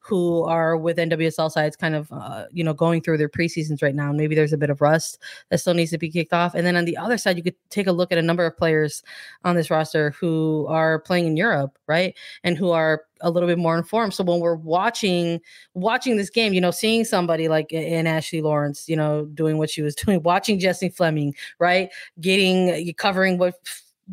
who 0.00 0.42
are 0.44 0.76
with 0.76 0.96
NWSL 0.96 1.50
sides 1.50 1.76
kind 1.76 1.94
of 1.94 2.10
uh, 2.10 2.46
you 2.50 2.64
know 2.64 2.74
going 2.74 3.00
through 3.00 3.18
their 3.18 3.28
preseasons 3.28 3.82
right 3.82 3.94
now. 3.94 4.12
Maybe 4.12 4.34
there's 4.34 4.52
a 4.52 4.58
bit 4.58 4.70
of 4.70 4.80
rust 4.80 5.18
that 5.50 5.58
still 5.58 5.74
needs 5.74 5.90
to 5.92 5.98
be 5.98 6.10
kicked 6.10 6.32
off. 6.32 6.54
And 6.54 6.66
then 6.66 6.76
on 6.76 6.84
the 6.84 6.96
other 6.96 7.18
side, 7.18 7.36
you 7.36 7.42
could 7.42 7.54
take 7.70 7.86
a 7.86 7.92
look 7.92 8.10
at 8.10 8.18
a 8.18 8.22
number 8.22 8.44
of 8.44 8.56
players 8.56 9.02
on 9.44 9.54
this 9.54 9.70
roster 9.70 10.10
who 10.10 10.66
are 10.68 10.98
playing 10.98 11.26
in 11.26 11.36
Europe, 11.36 11.78
right? 11.86 12.14
And 12.42 12.56
who 12.56 12.70
are 12.70 13.04
a 13.20 13.30
little 13.30 13.48
bit 13.48 13.58
more 13.58 13.78
informed. 13.78 14.14
So 14.14 14.24
when 14.24 14.40
we're 14.40 14.56
watching 14.56 15.40
watching 15.74 16.16
this 16.16 16.30
game, 16.30 16.52
you 16.52 16.60
know, 16.60 16.72
seeing 16.72 17.04
somebody 17.04 17.48
like 17.48 17.72
in 17.72 18.06
Ashley 18.06 18.42
Lawrence, 18.42 18.88
you 18.88 18.96
know, 18.96 19.26
doing 19.26 19.58
what 19.58 19.70
she 19.70 19.82
was 19.82 19.94
doing, 20.04 20.22
watching 20.22 20.58
Jessie 20.58 20.88
Fleming, 20.88 21.34
right, 21.58 21.90
getting 22.20 22.92
covering 22.94 23.38
what 23.38 23.54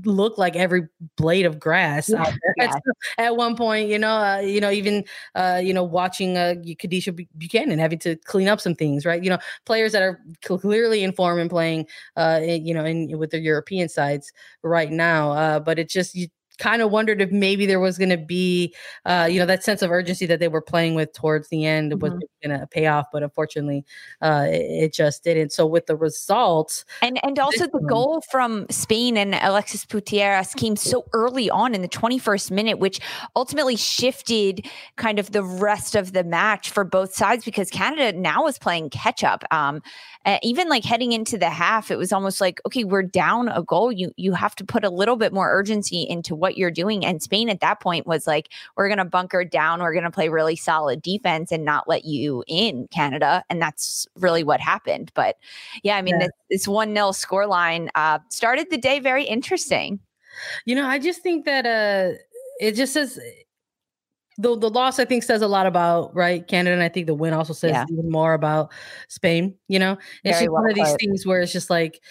look 0.04 0.38
like 0.38 0.56
every 0.56 0.88
blade 1.18 1.46
of 1.46 1.60
grass 1.60 2.10
yeah, 2.10 2.34
yeah. 2.58 2.80
at 3.18 3.36
one 3.36 3.56
point 3.56 3.90
you 3.90 3.98
know 3.98 4.12
uh, 4.12 4.40
you 4.40 4.62
know 4.62 4.72
even 4.72 5.04
uh, 5.36 5.60
you 5.64 5.74
know 5.74 5.84
watching 5.84 6.38
uh, 6.38 6.56
Kadeisha 6.58 7.28
Buchanan 7.38 7.80
having 7.80 8.00
to 8.00 8.16
clean 8.18 8.48
up 8.48 8.62
some 8.62 8.76
things 8.76 9.06
right 9.06 9.24
you 9.24 9.30
know 9.30 9.40
players 9.66 9.92
that 9.92 10.02
are 10.02 10.20
clearly 10.42 11.04
informed 11.04 11.42
and 11.42 11.50
playing 11.50 11.86
uh 12.18 12.40
you 12.44 12.74
know 12.74 12.86
in 12.86 13.18
with 13.18 13.32
their 13.32 13.40
European 13.40 13.90
sides 13.90 14.32
right 14.64 14.92
now 14.92 15.32
uh, 15.32 15.60
but 15.60 15.80
it 15.80 15.90
just 15.90 16.16
you 16.16 16.28
kind 16.60 16.82
of 16.82 16.92
wondered 16.92 17.22
if 17.22 17.32
maybe 17.32 17.66
there 17.66 17.80
was 17.80 17.98
going 17.98 18.10
to 18.10 18.18
be, 18.18 18.76
uh, 19.06 19.28
you 19.30 19.40
know, 19.40 19.46
that 19.46 19.64
sense 19.64 19.82
of 19.82 19.90
urgency 19.90 20.26
that 20.28 20.40
they 20.40 20.48
were 20.48 20.62
playing 20.62 20.94
with 20.94 21.12
towards 21.14 21.48
the 21.50 21.66
end 21.66 21.94
mm-hmm. 21.94 22.02
was 22.02 22.14
going 22.44 22.60
to 22.60 22.68
pay 22.68 22.88
off, 22.88 23.08
but 23.12 23.24
unfortunately, 23.24 23.86
uh, 24.22 24.46
it, 24.48 24.84
it, 24.84 24.94
just 24.94 25.24
didn't. 25.24 25.52
So 25.52 25.66
with 25.66 25.86
the 25.86 25.96
results, 25.96 26.86
and 27.02 27.20
and 27.24 27.40
also 27.40 27.68
the 27.68 27.80
goal 27.88 28.22
from 28.30 28.66
Spain 28.70 29.18
and 29.18 29.36
Alexia 29.36 29.80
Putellas 29.88 30.56
came 30.56 30.76
so 30.76 31.06
early 31.14 31.50
on 31.50 31.74
in 31.74 31.82
the 31.82 31.88
21st 31.88 32.52
minute, 32.52 32.80
which 32.80 33.00
ultimately 33.36 33.76
shifted 33.76 34.66
kind 34.98 35.20
of 35.20 35.32
the 35.32 35.44
rest 35.44 35.96
of 35.96 36.14
the 36.14 36.24
match 36.24 36.70
for 36.70 36.84
both 36.84 37.14
sides 37.14 37.46
because 37.46 37.70
Canada 37.70 38.18
now 38.18 38.48
is 38.48 38.58
playing 38.58 38.90
catch 38.90 39.24
up. 39.24 39.44
Um, 39.52 39.82
uh, 40.26 40.38
even 40.44 40.68
like 40.68 40.84
heading 40.84 41.14
into 41.14 41.38
the 41.38 41.50
half, 41.50 41.90
it 41.90 41.98
was 41.98 42.12
almost 42.12 42.42
like, 42.42 42.60
okay, 42.66 42.84
we're 42.84 43.04
down 43.04 43.48
a 43.48 43.64
goal. 43.64 43.92
You 43.92 44.12
you 44.18 44.34
have 44.34 44.54
to 44.56 44.66
put 44.66 44.84
a 44.84 44.90
little 44.90 45.16
bit 45.16 45.32
more 45.32 45.50
urgency 45.50 46.02
into 46.02 46.36
what 46.36 46.58
you're 46.58 46.72
doing. 46.72 47.06
And 47.06 47.24
Spain 47.24 47.50
at 47.50 47.62
that 47.62 47.80
point 47.80 48.06
was 48.06 48.28
like, 48.28 48.50
we're 48.76 48.90
gonna 48.90 49.06
bunker 49.06 49.46
down, 49.46 49.82
we're 49.82 49.94
gonna 49.94 50.12
play 50.12 50.28
really 50.28 50.58
solid 50.58 51.02
defense 51.02 51.52
and 51.52 51.64
not 51.64 51.88
let 51.88 52.04
you 52.04 52.44
in, 52.48 52.88
Canada. 52.90 53.44
And 53.50 53.62
that's 53.62 54.08
really 54.16 54.44
what 54.44 54.60
happened. 54.60 55.12
But 55.16 55.38
yeah, 55.84 55.96
I 55.96 56.02
mean, 56.02 56.20
yeah. 56.20 56.28
this, 56.50 56.68
one 56.68 56.94
nil 56.94 57.14
score 57.14 57.48
line 57.48 57.90
uh, 57.96 58.20
started 58.28 58.70
the 58.70 58.78
day 58.78 59.00
very 59.00 59.24
interesting. 59.24 60.00
You 60.66 60.76
know, 60.76 60.86
I 60.86 61.00
just 61.00 61.22
think 61.22 61.46
that 61.46 61.66
uh 61.66 62.18
it 62.60 62.76
just 62.76 62.94
says 62.94 63.18
the 64.40 64.58
the 64.58 64.70
loss 64.70 65.00
I 65.00 65.06
think 65.06 65.24
says 65.24 65.42
a 65.42 65.48
lot 65.48 65.66
about 65.66 66.16
right 66.16 66.48
Canada, 66.48 66.74
and 66.74 66.82
I 66.82 66.90
think 66.90 67.08
the 67.08 67.14
win 67.14 67.34
also 67.34 67.54
says 67.54 67.72
yeah. 67.72 67.86
even 67.92 68.10
more 68.10 68.34
about 68.34 68.72
Spain. 69.10 69.56
You 69.68 69.80
know, 69.80 69.98
it's 70.24 70.38
Very 70.38 70.46
just 70.46 70.52
well 70.52 70.62
one 70.62 70.72
of 70.72 70.76
these 70.76 70.96
things 71.00 71.26
where 71.26 71.42
it's 71.42 71.52
just 71.52 71.70
like 71.70 72.02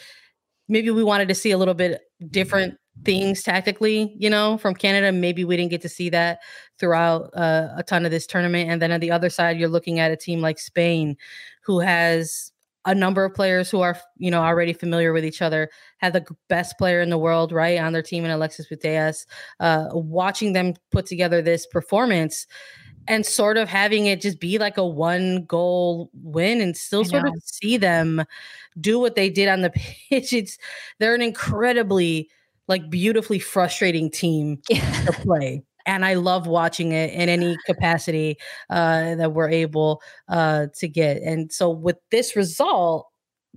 maybe 0.69 0.91
we 0.91 1.03
wanted 1.03 1.29
to 1.29 1.35
see 1.35 1.51
a 1.51 1.59
little 1.59 1.75
bit 1.75 2.03
different 2.31 2.77
things 3.05 3.43
tactically, 3.43 4.15
you 4.19 4.29
know, 4.29 4.59
from 4.59 4.75
Canada. 4.75 5.11
Maybe 5.11 5.45
we 5.45 5.57
didn't 5.57 5.71
get 5.71 5.81
to 5.83 5.89
see 5.89 6.11
that 6.11 6.41
throughout 6.79 7.31
uh, 7.35 7.69
a 7.77 7.83
ton 7.83 8.05
of 8.05 8.11
this 8.11 8.27
tournament. 8.27 8.71
And 8.71 8.83
then 8.83 8.93
on 8.93 9.01
the 9.01 9.11
other 9.11 9.31
side, 9.31 9.59
you're 9.59 9.69
looking 9.69 9.99
at 9.99 10.13
a 10.13 10.17
team 10.17 10.41
like 10.41 10.59
Spain, 10.59 11.17
who 11.63 11.81
has 11.81 12.53
a 12.89 12.95
number 12.95 13.25
of 13.25 13.35
players 13.35 13.71
who 13.71 13.81
are 13.83 13.97
you 14.17 14.31
know 14.31 14.43
already 14.43 14.73
familiar 14.73 15.13
with 15.13 15.25
each 15.25 15.43
other 15.43 15.71
have 15.99 16.15
the 16.15 16.25
best 16.49 16.79
player 16.79 17.01
in 17.01 17.11
the 17.11 17.19
world 17.19 17.53
right 17.53 17.79
on 17.79 17.93
their 17.93 18.03
team 18.03 18.25
in 18.25 18.31
Alexia 18.31 18.65
Putellas 18.67 19.27
uh 19.61 19.89
watching 19.93 20.55
them 20.55 20.75
put 20.91 21.07
together 21.07 21.43
this 21.43 21.67
performance 21.67 22.47
and 23.07 23.25
sort 23.25 23.57
of 23.57 23.69
having 23.69 24.07
it 24.07 24.21
just 24.21 24.41
be 24.41 24.59
like 24.59 24.77
a 24.77 24.87
one 24.87 25.45
goal 25.45 26.11
win 26.15 26.61
and 26.61 26.77
still 26.77 27.05
sort 27.05 27.27
of 27.27 27.35
see 27.45 27.77
them 27.77 28.25
do 28.81 28.99
what 28.99 29.17
they 29.17 29.31
did 29.31 29.49
on 29.49 29.63
the 29.63 29.71
pitch. 30.11 30.33
It's 30.33 30.59
they're 30.99 31.15
an 31.15 31.23
incredibly 31.23 32.31
like 32.69 32.89
beautifully 32.91 33.39
frustrating 33.39 34.11
team 34.11 34.61
to 34.69 35.13
play 35.25 35.63
and 35.89 36.05
I 36.05 36.15
love 36.15 36.47
watching 36.47 36.93
it 36.93 37.15
in 37.15 37.31
any 37.31 37.57
capacity 37.65 38.37
uh, 38.69 39.15
that 39.15 39.33
we're 39.33 39.49
able 39.49 40.03
uh, 40.29 40.67
to 40.77 40.87
get. 40.87 41.23
And 41.23 41.51
so 41.51 41.71
with 41.71 41.97
this 42.11 42.37
result, 42.37 43.09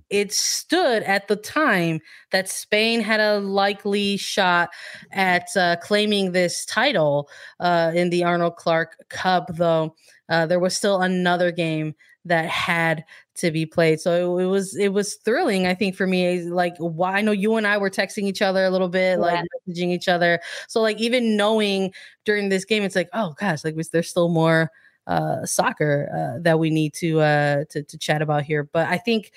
it 0.08 0.32
stood 0.32 1.02
at 1.02 1.28
the 1.28 1.36
time 1.36 2.00
that 2.30 2.48
Spain 2.48 3.02
had 3.02 3.20
a 3.20 3.38
likely 3.38 4.16
shot 4.16 4.70
at 5.12 5.54
uh, 5.56 5.76
claiming 5.82 6.32
this 6.32 6.64
title 6.64 7.28
uh, 7.60 7.92
in 7.94 8.08
the 8.08 8.24
Arnold 8.24 8.56
Clark 8.56 8.96
Cup, 9.10 9.50
though 9.54 9.94
uh, 10.30 10.46
there 10.46 10.60
was 10.60 10.74
still 10.74 11.02
another 11.02 11.52
game 11.52 11.94
that 12.24 12.46
had 12.46 13.04
to 13.34 13.50
be 13.50 13.66
played. 13.66 14.00
So 14.00 14.38
it, 14.38 14.44
it, 14.44 14.46
was 14.46 14.76
it 14.76 14.92
was 14.92 15.14
thrilling, 15.16 15.66
I 15.66 15.74
think, 15.74 15.96
for 15.96 16.06
me. 16.06 16.42
Like 16.42 16.74
why 16.78 17.14
I 17.14 17.20
know 17.22 17.32
you 17.32 17.56
and 17.56 17.66
I 17.66 17.78
were 17.78 17.90
texting 17.90 18.24
each 18.24 18.42
other 18.42 18.64
a 18.64 18.70
little 18.70 18.88
bit, 18.88 19.18
yeah. 19.18 19.24
like 19.24 19.44
messaging 19.68 19.92
each 19.92 20.08
other. 20.08 20.40
So 20.68 20.80
like 20.80 20.98
even 21.00 21.36
knowing 21.36 21.92
during 22.24 22.48
this 22.48 22.64
game, 22.64 22.82
it's 22.82 22.96
like, 22.96 23.08
oh 23.12 23.34
gosh, 23.38 23.64
like 23.64 23.76
was 23.76 23.90
there 23.90 24.02
still 24.02 24.28
more 24.28 24.70
uh 25.08 25.44
soccer 25.44 26.08
uh, 26.14 26.40
that 26.42 26.60
we 26.60 26.70
need 26.70 26.94
to 26.94 27.20
uh 27.20 27.64
to, 27.68 27.82
to 27.82 27.98
chat 27.98 28.22
about 28.22 28.44
here 28.44 28.68
but 28.72 28.86
i 28.86 28.96
think 28.96 29.32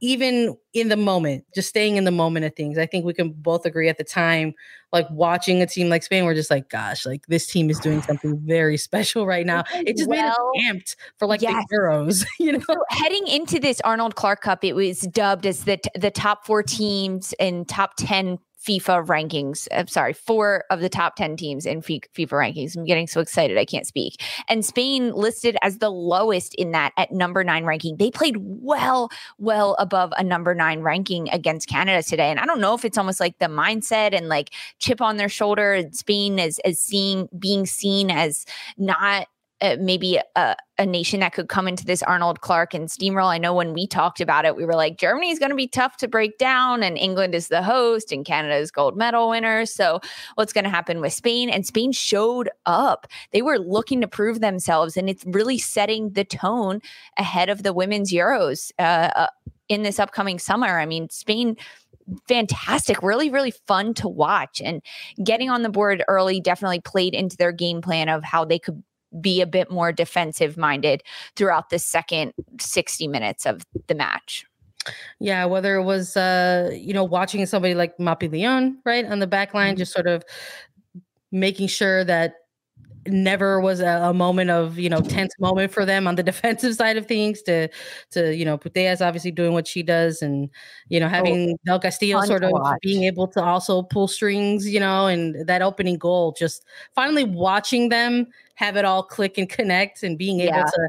even 0.00 0.56
in 0.72 0.88
the 0.88 0.96
moment, 0.96 1.44
just 1.54 1.68
staying 1.68 1.96
in 1.96 2.04
the 2.04 2.10
moment 2.10 2.46
of 2.46 2.54
things. 2.54 2.78
I 2.78 2.86
think 2.86 3.04
we 3.04 3.12
can 3.12 3.30
both 3.30 3.66
agree 3.66 3.88
at 3.88 3.98
the 3.98 4.04
time, 4.04 4.54
like 4.92 5.06
watching 5.10 5.60
a 5.60 5.66
team 5.66 5.88
like 5.88 6.02
Spain, 6.02 6.24
we're 6.24 6.34
just 6.34 6.50
like, 6.50 6.70
gosh, 6.70 7.04
like 7.04 7.26
this 7.26 7.46
team 7.46 7.68
is 7.68 7.78
doing 7.78 8.00
something 8.02 8.38
very 8.44 8.76
special 8.76 9.26
right 9.26 9.44
now. 9.44 9.64
It 9.74 9.96
just 9.96 10.08
well, 10.08 10.52
made 10.54 10.64
us 10.64 10.74
amped 10.74 10.96
for 11.18 11.26
like 11.26 11.42
yes. 11.42 11.64
the 11.68 11.76
Euros, 11.76 12.26
you 12.40 12.52
know. 12.52 12.60
So 12.66 12.76
heading 12.88 13.26
into 13.26 13.58
this 13.58 13.80
Arnold 13.82 14.14
Clark 14.14 14.40
Cup, 14.40 14.64
it 14.64 14.74
was 14.74 15.00
dubbed 15.00 15.46
as 15.46 15.64
the 15.64 15.78
the 15.94 16.10
top 16.10 16.46
four 16.46 16.62
teams 16.62 17.34
and 17.38 17.68
top 17.68 17.94
ten 17.96 18.38
FIFA 18.66 19.06
rankings. 19.06 19.66
I'm 19.72 19.86
sorry, 19.86 20.12
four 20.12 20.64
of 20.70 20.80
the 20.80 20.88
top 20.88 21.16
10 21.16 21.36
teams 21.36 21.64
in 21.64 21.80
FIFA 21.80 22.28
rankings. 22.28 22.76
I'm 22.76 22.84
getting 22.84 23.06
so 23.06 23.20
excited 23.20 23.56
I 23.56 23.64
can't 23.64 23.86
speak. 23.86 24.22
And 24.48 24.64
Spain 24.64 25.12
listed 25.12 25.56
as 25.62 25.78
the 25.78 25.90
lowest 25.90 26.54
in 26.54 26.72
that 26.72 26.92
at 26.96 27.10
number 27.10 27.42
nine 27.42 27.64
ranking. 27.64 27.96
They 27.96 28.10
played 28.10 28.36
well, 28.38 29.10
well 29.38 29.76
above 29.78 30.12
a 30.18 30.22
number 30.22 30.54
nine 30.54 30.80
ranking 30.80 31.28
against 31.30 31.68
Canada 31.68 32.02
today. 32.02 32.30
And 32.30 32.38
I 32.38 32.44
don't 32.44 32.60
know 32.60 32.74
if 32.74 32.84
it's 32.84 32.98
almost 32.98 33.20
like 33.20 33.38
the 33.38 33.46
mindset 33.46 34.14
and 34.14 34.28
like 34.28 34.50
chip 34.78 35.00
on 35.00 35.16
their 35.16 35.28
shoulder. 35.28 35.82
Spain 35.92 36.38
as 36.38 36.58
as 36.60 36.78
seeing 36.78 37.28
being 37.38 37.66
seen 37.66 38.10
as 38.10 38.44
not 38.76 39.26
uh, 39.62 39.76
maybe 39.78 40.18
a, 40.36 40.56
a, 40.78 40.86
nation 40.86 41.20
that 41.20 41.32
could 41.32 41.48
come 41.48 41.68
into 41.68 41.84
this 41.84 42.02
Arnold 42.02 42.40
Clark 42.40 42.72
and 42.72 42.88
steamroll. 42.88 43.26
I 43.26 43.38
know 43.38 43.52
when 43.52 43.74
we 43.74 43.86
talked 43.86 44.20
about 44.20 44.44
it, 44.44 44.56
we 44.56 44.64
were 44.64 44.74
like, 44.74 44.98
Germany 44.98 45.30
is 45.30 45.38
going 45.38 45.50
to 45.50 45.56
be 45.56 45.68
tough 45.68 45.96
to 45.98 46.08
break 46.08 46.38
down, 46.38 46.82
and 46.82 46.96
England 46.96 47.34
is 47.34 47.48
the 47.48 47.62
host, 47.62 48.12
and 48.12 48.24
Canada 48.24 48.56
is 48.56 48.70
gold 48.70 48.96
medal 48.96 49.28
winner. 49.28 49.66
So, 49.66 50.00
what's 50.34 50.52
going 50.52 50.64
to 50.64 50.70
happen 50.70 51.00
with 51.00 51.12
Spain? 51.12 51.50
And 51.50 51.66
Spain 51.66 51.92
showed 51.92 52.48
up. 52.66 53.06
They 53.32 53.42
were 53.42 53.58
looking 53.58 54.00
to 54.00 54.08
prove 54.08 54.40
themselves, 54.40 54.96
and 54.96 55.10
it's 55.10 55.24
really 55.26 55.58
setting 55.58 56.10
the 56.10 56.24
tone 56.24 56.80
ahead 57.18 57.50
of 57.50 57.62
the 57.62 57.72
women's 57.72 58.12
Euros 58.12 58.72
uh, 58.78 59.10
uh, 59.14 59.26
in 59.68 59.82
this 59.82 59.98
upcoming 59.98 60.38
summer. 60.38 60.78
I 60.78 60.86
mean, 60.86 61.10
Spain 61.10 61.56
fantastic, 62.26 63.02
really, 63.02 63.30
really 63.30 63.52
fun 63.66 63.94
to 63.94 64.08
watch. 64.08 64.60
And 64.64 64.82
getting 65.22 65.50
on 65.50 65.62
the 65.62 65.68
board 65.68 66.04
early 66.08 66.40
definitely 66.40 66.80
played 66.80 67.14
into 67.14 67.36
their 67.36 67.52
game 67.52 67.80
plan 67.80 68.08
of 68.08 68.24
how 68.24 68.44
they 68.44 68.58
could 68.58 68.82
be 69.20 69.40
a 69.40 69.46
bit 69.46 69.70
more 69.70 69.92
defensive 69.92 70.56
minded 70.56 71.02
throughout 71.36 71.70
the 71.70 71.78
second 71.78 72.32
60 72.60 73.08
minutes 73.08 73.46
of 73.46 73.62
the 73.86 73.94
match. 73.94 74.44
Yeah, 75.18 75.44
whether 75.44 75.76
it 75.76 75.84
was 75.84 76.16
uh, 76.16 76.70
you 76.72 76.94
know, 76.94 77.04
watching 77.04 77.44
somebody 77.46 77.74
like 77.74 77.98
Mapi 77.98 78.30
Leon, 78.30 78.78
right, 78.84 79.04
on 79.04 79.18
the 79.18 79.26
back 79.26 79.52
line, 79.52 79.72
mm-hmm. 79.72 79.78
just 79.78 79.92
sort 79.92 80.06
of 80.06 80.24
making 81.30 81.68
sure 81.68 82.04
that 82.04 82.34
never 83.06 83.60
was 83.60 83.80
a, 83.80 84.00
a, 84.02 84.14
moment 84.14 84.50
of 84.50 84.78
you 84.78 84.88
know 84.88 85.00
tense 85.00 85.32
moment 85.40 85.72
for 85.72 85.84
them 85.84 86.06
on 86.06 86.16
the 86.16 86.22
defensive 86.30 86.74
side 86.74 86.96
of 86.96 87.06
things 87.06 87.42
to 87.42 87.68
to 88.10 88.34
you 88.34 88.44
know 88.44 88.58
Putellas 88.58 89.04
obviously 89.04 89.30
doing 89.30 89.52
what 89.52 89.66
she 89.66 89.82
does 89.82 90.22
and 90.22 90.50
you 90.88 91.00
know 91.00 91.06
oh, 91.06 91.10
having 91.10 91.52
oh, 91.52 91.56
Del 91.64 91.80
Castillo 91.80 92.20
sort 92.22 92.44
of 92.44 92.52
being 92.82 93.04
able 93.04 93.26
to 93.28 93.42
also 93.42 93.82
pull 93.82 94.08
strings 94.08 94.68
you 94.68 94.80
know 94.80 95.06
and 95.06 95.46
that 95.46 95.62
opening 95.62 95.96
goal 95.96 96.32
just 96.38 96.64
finally 96.94 97.24
watching 97.24 97.88
them 97.88 98.26
have 98.54 98.76
it 98.76 98.84
all 98.84 99.02
click 99.02 99.38
and 99.38 99.48
connect 99.48 100.02
and 100.02 100.18
being 100.18 100.40
able 100.40 100.58
yeah. 100.58 100.64
to 100.64 100.88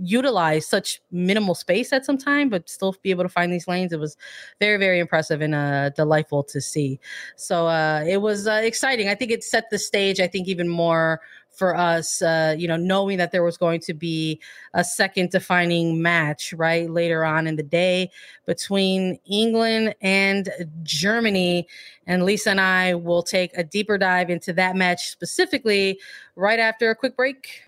utilize 0.00 0.66
such 0.66 1.00
minimal 1.10 1.54
space 1.54 1.92
at 1.92 2.04
some 2.04 2.18
time, 2.18 2.48
but 2.48 2.68
still 2.68 2.94
be 3.02 3.10
able 3.10 3.24
to 3.24 3.28
find 3.28 3.52
these 3.52 3.68
lanes. 3.68 3.92
It 3.92 4.00
was 4.00 4.16
very, 4.60 4.76
very 4.76 4.98
impressive 4.98 5.40
and 5.40 5.54
uh, 5.54 5.90
delightful 5.90 6.44
to 6.44 6.60
see. 6.60 7.00
So 7.36 7.66
uh, 7.66 8.04
it 8.06 8.18
was 8.18 8.46
uh, 8.46 8.60
exciting. 8.62 9.08
I 9.08 9.14
think 9.14 9.30
it 9.30 9.44
set 9.44 9.70
the 9.70 9.78
stage, 9.78 10.20
I 10.20 10.26
think, 10.26 10.48
even 10.48 10.68
more 10.68 11.20
for 11.58 11.74
us, 11.74 12.22
uh, 12.22 12.54
you 12.56 12.68
know, 12.68 12.76
knowing 12.76 13.18
that 13.18 13.32
there 13.32 13.42
was 13.42 13.56
going 13.56 13.80
to 13.80 13.92
be 13.92 14.40
a 14.74 14.84
second 14.84 15.30
defining 15.30 16.00
match, 16.00 16.52
right, 16.52 16.88
later 16.88 17.24
on 17.24 17.48
in 17.48 17.56
the 17.56 17.64
day 17.64 18.10
between 18.46 19.18
England 19.28 19.94
and 20.00 20.50
Germany. 20.84 21.66
And 22.06 22.24
Lisa 22.24 22.50
and 22.50 22.60
I 22.60 22.94
will 22.94 23.24
take 23.24 23.50
a 23.56 23.64
deeper 23.64 23.98
dive 23.98 24.30
into 24.30 24.52
that 24.52 24.76
match 24.76 25.10
specifically 25.10 25.98
right 26.36 26.60
after 26.60 26.90
a 26.90 26.94
quick 26.94 27.16
break. 27.16 27.67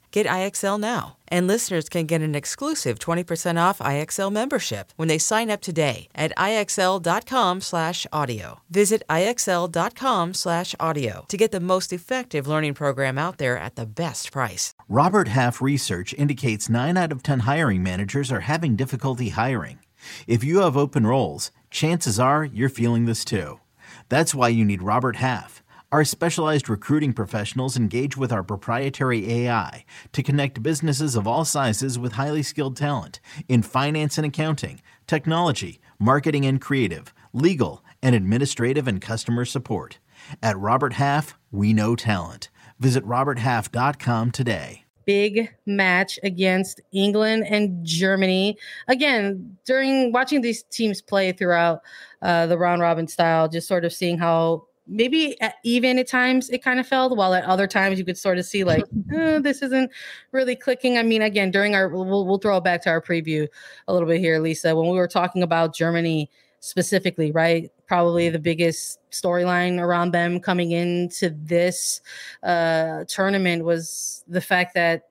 Get 0.11 0.27
IXL 0.27 0.79
now. 0.79 1.17
And 1.27 1.47
listeners 1.47 1.89
can 1.89 2.05
get 2.05 2.21
an 2.21 2.35
exclusive 2.35 2.99
20% 2.99 3.57
off 3.57 3.79
IXL 3.79 4.31
membership 4.31 4.93
when 4.97 5.07
they 5.07 5.17
sign 5.17 5.49
up 5.49 5.61
today 5.61 6.07
at 6.13 6.31
IXL.com/audio. 6.37 8.59
Visit 8.69 9.01
IXL.com/audio 9.09 11.25
to 11.29 11.37
get 11.37 11.51
the 11.51 11.59
most 11.59 11.93
effective 11.93 12.47
learning 12.47 12.73
program 12.73 13.17
out 13.17 13.37
there 13.37 13.57
at 13.57 13.75
the 13.75 13.85
best 13.85 14.31
price. 14.31 14.73
Robert 14.89 15.29
Half 15.29 15.61
research 15.61 16.13
indicates 16.17 16.69
9 16.69 16.97
out 16.97 17.13
of 17.13 17.23
10 17.23 17.39
hiring 17.41 17.81
managers 17.81 18.31
are 18.31 18.41
having 18.41 18.75
difficulty 18.75 19.29
hiring. 19.29 19.79
If 20.27 20.43
you 20.43 20.59
have 20.59 20.75
open 20.75 21.07
roles, 21.07 21.51
chances 21.69 22.19
are 22.19 22.43
you're 22.43 22.69
feeling 22.69 23.05
this 23.05 23.23
too. 23.23 23.61
That's 24.09 24.35
why 24.35 24.49
you 24.49 24.65
need 24.65 24.83
Robert 24.83 25.15
Half. 25.15 25.60
Our 25.91 26.05
specialized 26.05 26.69
recruiting 26.69 27.11
professionals 27.11 27.75
engage 27.75 28.15
with 28.15 28.31
our 28.31 28.43
proprietary 28.43 29.29
AI 29.29 29.83
to 30.13 30.23
connect 30.23 30.63
businesses 30.63 31.17
of 31.17 31.27
all 31.27 31.43
sizes 31.43 31.99
with 31.99 32.13
highly 32.13 32.43
skilled 32.43 32.77
talent 32.77 33.19
in 33.49 33.61
finance 33.61 34.17
and 34.17 34.25
accounting, 34.25 34.81
technology, 35.05 35.81
marketing 35.99 36.45
and 36.45 36.61
creative, 36.61 37.13
legal, 37.33 37.83
and 38.01 38.15
administrative 38.15 38.87
and 38.87 39.01
customer 39.01 39.43
support. 39.43 39.99
At 40.41 40.57
Robert 40.57 40.93
Half, 40.93 41.37
we 41.51 41.73
know 41.73 41.97
talent. 41.97 42.49
Visit 42.79 43.05
RobertHalf.com 43.05 44.31
today. 44.31 44.85
Big 45.05 45.53
match 45.65 46.17
against 46.23 46.79
England 46.93 47.47
and 47.49 47.85
Germany. 47.85 48.57
Again, 48.87 49.57
during 49.65 50.13
watching 50.13 50.39
these 50.39 50.63
teams 50.63 51.01
play 51.01 51.33
throughout 51.33 51.81
uh, 52.21 52.45
the 52.45 52.57
round 52.57 52.81
robin 52.81 53.09
style, 53.09 53.49
just 53.49 53.67
sort 53.67 53.83
of 53.83 53.91
seeing 53.91 54.17
how 54.17 54.67
maybe 54.91 55.39
at, 55.41 55.55
even 55.63 55.97
at 55.97 56.07
times 56.07 56.49
it 56.49 56.61
kind 56.61 56.79
of 56.79 56.85
felt 56.85 57.15
while 57.15 57.33
at 57.33 57.45
other 57.45 57.65
times 57.65 57.97
you 57.97 58.05
could 58.05 58.17
sort 58.17 58.37
of 58.37 58.45
see 58.45 58.63
like 58.63 58.83
oh, 59.13 59.39
this 59.41 59.61
isn't 59.61 59.89
really 60.31 60.55
clicking 60.55 60.97
i 60.97 61.03
mean 61.03 61.21
again 61.21 61.49
during 61.49 61.73
our 61.73 61.87
we'll, 61.87 62.25
we'll 62.25 62.37
throw 62.37 62.57
it 62.57 62.63
back 62.63 62.81
to 62.83 62.89
our 62.89 63.01
preview 63.01 63.47
a 63.87 63.93
little 63.93 64.07
bit 64.07 64.19
here 64.19 64.39
lisa 64.39 64.75
when 64.75 64.89
we 64.89 64.97
were 64.97 65.07
talking 65.07 65.41
about 65.41 65.73
germany 65.73 66.29
specifically 66.59 67.31
right 67.31 67.71
probably 67.87 68.29
the 68.29 68.39
biggest 68.39 68.99
storyline 69.11 69.79
around 69.79 70.11
them 70.11 70.39
coming 70.39 70.71
into 70.71 71.29
this 71.29 72.01
uh, 72.43 73.03
tournament 73.07 73.65
was 73.65 74.23
the 74.27 74.39
fact 74.39 74.73
that 74.75 75.09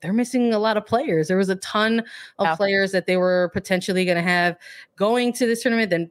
they're 0.00 0.12
missing 0.12 0.52
a 0.52 0.58
lot 0.58 0.76
of 0.76 0.84
players. 0.84 1.28
There 1.28 1.36
was 1.38 1.48
a 1.48 1.56
ton 1.56 2.04
of 2.38 2.58
players 2.58 2.92
that 2.92 3.06
they 3.06 3.16
were 3.16 3.50
potentially 3.54 4.04
going 4.04 4.18
to 4.18 4.22
have 4.22 4.58
going 4.96 5.32
to 5.32 5.46
this 5.46 5.62
tournament. 5.62 5.88
Then 5.88 6.10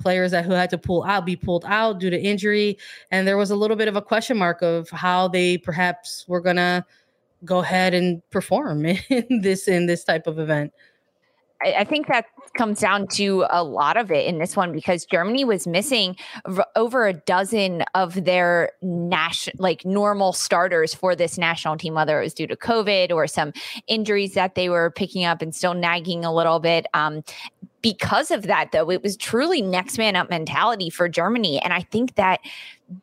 players 0.00 0.30
that 0.32 0.44
who 0.44 0.52
had 0.52 0.70
to 0.70 0.78
pull 0.78 1.04
out 1.04 1.26
be 1.26 1.36
pulled 1.36 1.64
out 1.66 1.98
due 1.98 2.10
to 2.10 2.20
injury. 2.20 2.78
And 3.10 3.26
there 3.26 3.36
was 3.36 3.50
a 3.50 3.56
little 3.56 3.76
bit 3.76 3.88
of 3.88 3.96
a 3.96 4.02
question 4.02 4.36
mark 4.36 4.62
of 4.62 4.90
how 4.90 5.28
they 5.28 5.58
perhaps 5.58 6.26
were 6.28 6.40
going 6.40 6.56
to 6.56 6.84
go 7.44 7.60
ahead 7.60 7.94
and 7.94 8.22
perform 8.30 8.84
in 9.08 9.40
this 9.42 9.68
in 9.68 9.86
this 9.86 10.04
type 10.04 10.26
of 10.26 10.38
event 10.38 10.72
I 11.64 11.84
think 11.84 12.08
that 12.08 12.26
comes 12.56 12.80
down 12.80 13.08
to 13.08 13.46
a 13.50 13.64
lot 13.64 13.96
of 13.96 14.10
it 14.10 14.26
in 14.26 14.38
this 14.38 14.56
one 14.56 14.72
because 14.72 15.04
Germany 15.04 15.44
was 15.44 15.66
missing 15.66 16.16
over 16.76 17.06
a 17.06 17.12
dozen 17.12 17.84
of 17.94 18.24
their 18.24 18.72
national, 18.82 19.56
like 19.62 19.84
normal 19.84 20.32
starters 20.32 20.94
for 20.94 21.16
this 21.16 21.38
national 21.38 21.76
team, 21.76 21.94
whether 21.94 22.20
it 22.20 22.24
was 22.24 22.34
due 22.34 22.46
to 22.46 22.56
COVID 22.56 23.10
or 23.12 23.26
some 23.26 23.52
injuries 23.86 24.34
that 24.34 24.54
they 24.54 24.68
were 24.68 24.90
picking 24.90 25.24
up 25.24 25.42
and 25.42 25.54
still 25.54 25.74
nagging 25.74 26.24
a 26.24 26.34
little 26.34 26.60
bit. 26.60 26.86
Um, 26.94 27.22
because 27.82 28.30
of 28.30 28.44
that, 28.44 28.72
though, 28.72 28.90
it 28.90 29.02
was 29.02 29.14
truly 29.14 29.60
next 29.60 29.98
man 29.98 30.16
up 30.16 30.30
mentality 30.30 30.88
for 30.88 31.06
Germany. 31.06 31.60
And 31.60 31.72
I 31.72 31.82
think 31.82 32.14
that 32.14 32.40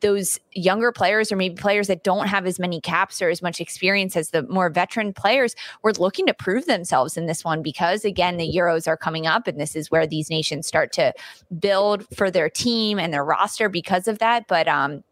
those 0.00 0.38
younger 0.52 0.92
players, 0.92 1.32
or 1.32 1.36
maybe 1.36 1.54
players 1.54 1.88
that 1.88 2.04
don't 2.04 2.28
have 2.28 2.46
as 2.46 2.58
many 2.58 2.80
caps 2.80 3.20
or 3.20 3.30
as 3.30 3.42
much 3.42 3.60
experience 3.60 4.16
as 4.16 4.30
the 4.30 4.42
more 4.44 4.70
veteran 4.70 5.12
players, 5.12 5.56
were 5.82 5.92
looking 5.94 6.26
to 6.26 6.34
prove 6.34 6.66
themselves 6.66 7.16
in 7.16 7.26
this 7.26 7.44
one 7.44 7.62
because, 7.62 8.04
again, 8.04 8.36
the 8.36 8.50
Euros 8.54 8.86
are 8.86 8.96
coming 8.96 9.26
up. 9.26 9.46
And 9.46 9.60
this 9.60 9.74
is 9.74 9.90
where 9.90 10.06
these 10.06 10.30
nations 10.30 10.66
start 10.66 10.92
to 10.92 11.12
build 11.58 12.06
for 12.16 12.30
their 12.30 12.48
team 12.48 12.98
and 12.98 13.12
their 13.12 13.24
roster 13.24 13.68
because 13.68 14.06
of 14.06 14.18
that. 14.18 14.46
But, 14.46 14.68
um, 14.68 15.02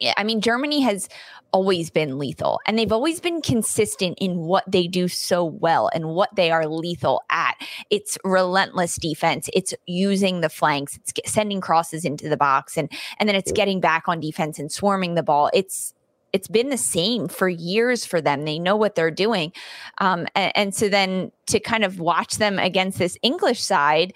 yeah, 0.00 0.14
I 0.16 0.24
mean, 0.24 0.40
Germany 0.40 0.80
has 0.80 1.08
always 1.56 1.88
been 1.88 2.18
lethal 2.18 2.60
and 2.66 2.78
they've 2.78 2.92
always 2.92 3.18
been 3.18 3.40
consistent 3.40 4.18
in 4.20 4.36
what 4.40 4.62
they 4.70 4.86
do 4.86 5.08
so 5.08 5.42
well 5.42 5.88
and 5.94 6.10
what 6.10 6.28
they 6.36 6.50
are 6.50 6.66
lethal 6.68 7.22
at. 7.30 7.56
It's 7.88 8.18
relentless 8.24 8.96
defense. 8.96 9.48
It's 9.54 9.72
using 9.86 10.42
the 10.42 10.50
flanks. 10.50 10.98
It's 10.98 11.32
sending 11.32 11.62
crosses 11.62 12.04
into 12.04 12.28
the 12.28 12.36
box 12.36 12.76
and 12.76 12.92
and 13.18 13.26
then 13.26 13.36
it's 13.36 13.52
getting 13.52 13.80
back 13.80 14.06
on 14.06 14.20
defense 14.20 14.58
and 14.58 14.70
swarming 14.70 15.14
the 15.14 15.22
ball. 15.22 15.50
It's 15.54 15.94
it's 16.34 16.48
been 16.48 16.68
the 16.68 16.76
same 16.76 17.26
for 17.26 17.48
years 17.48 18.04
for 18.04 18.20
them. 18.20 18.44
They 18.44 18.58
know 18.58 18.76
what 18.76 18.94
they're 18.94 19.10
doing. 19.10 19.54
Um, 19.96 20.26
and, 20.34 20.52
and 20.54 20.74
so 20.74 20.90
then 20.90 21.32
to 21.46 21.58
kind 21.58 21.84
of 21.84 22.00
watch 22.00 22.36
them 22.36 22.58
against 22.58 22.98
this 22.98 23.16
English 23.22 23.62
side 23.62 24.12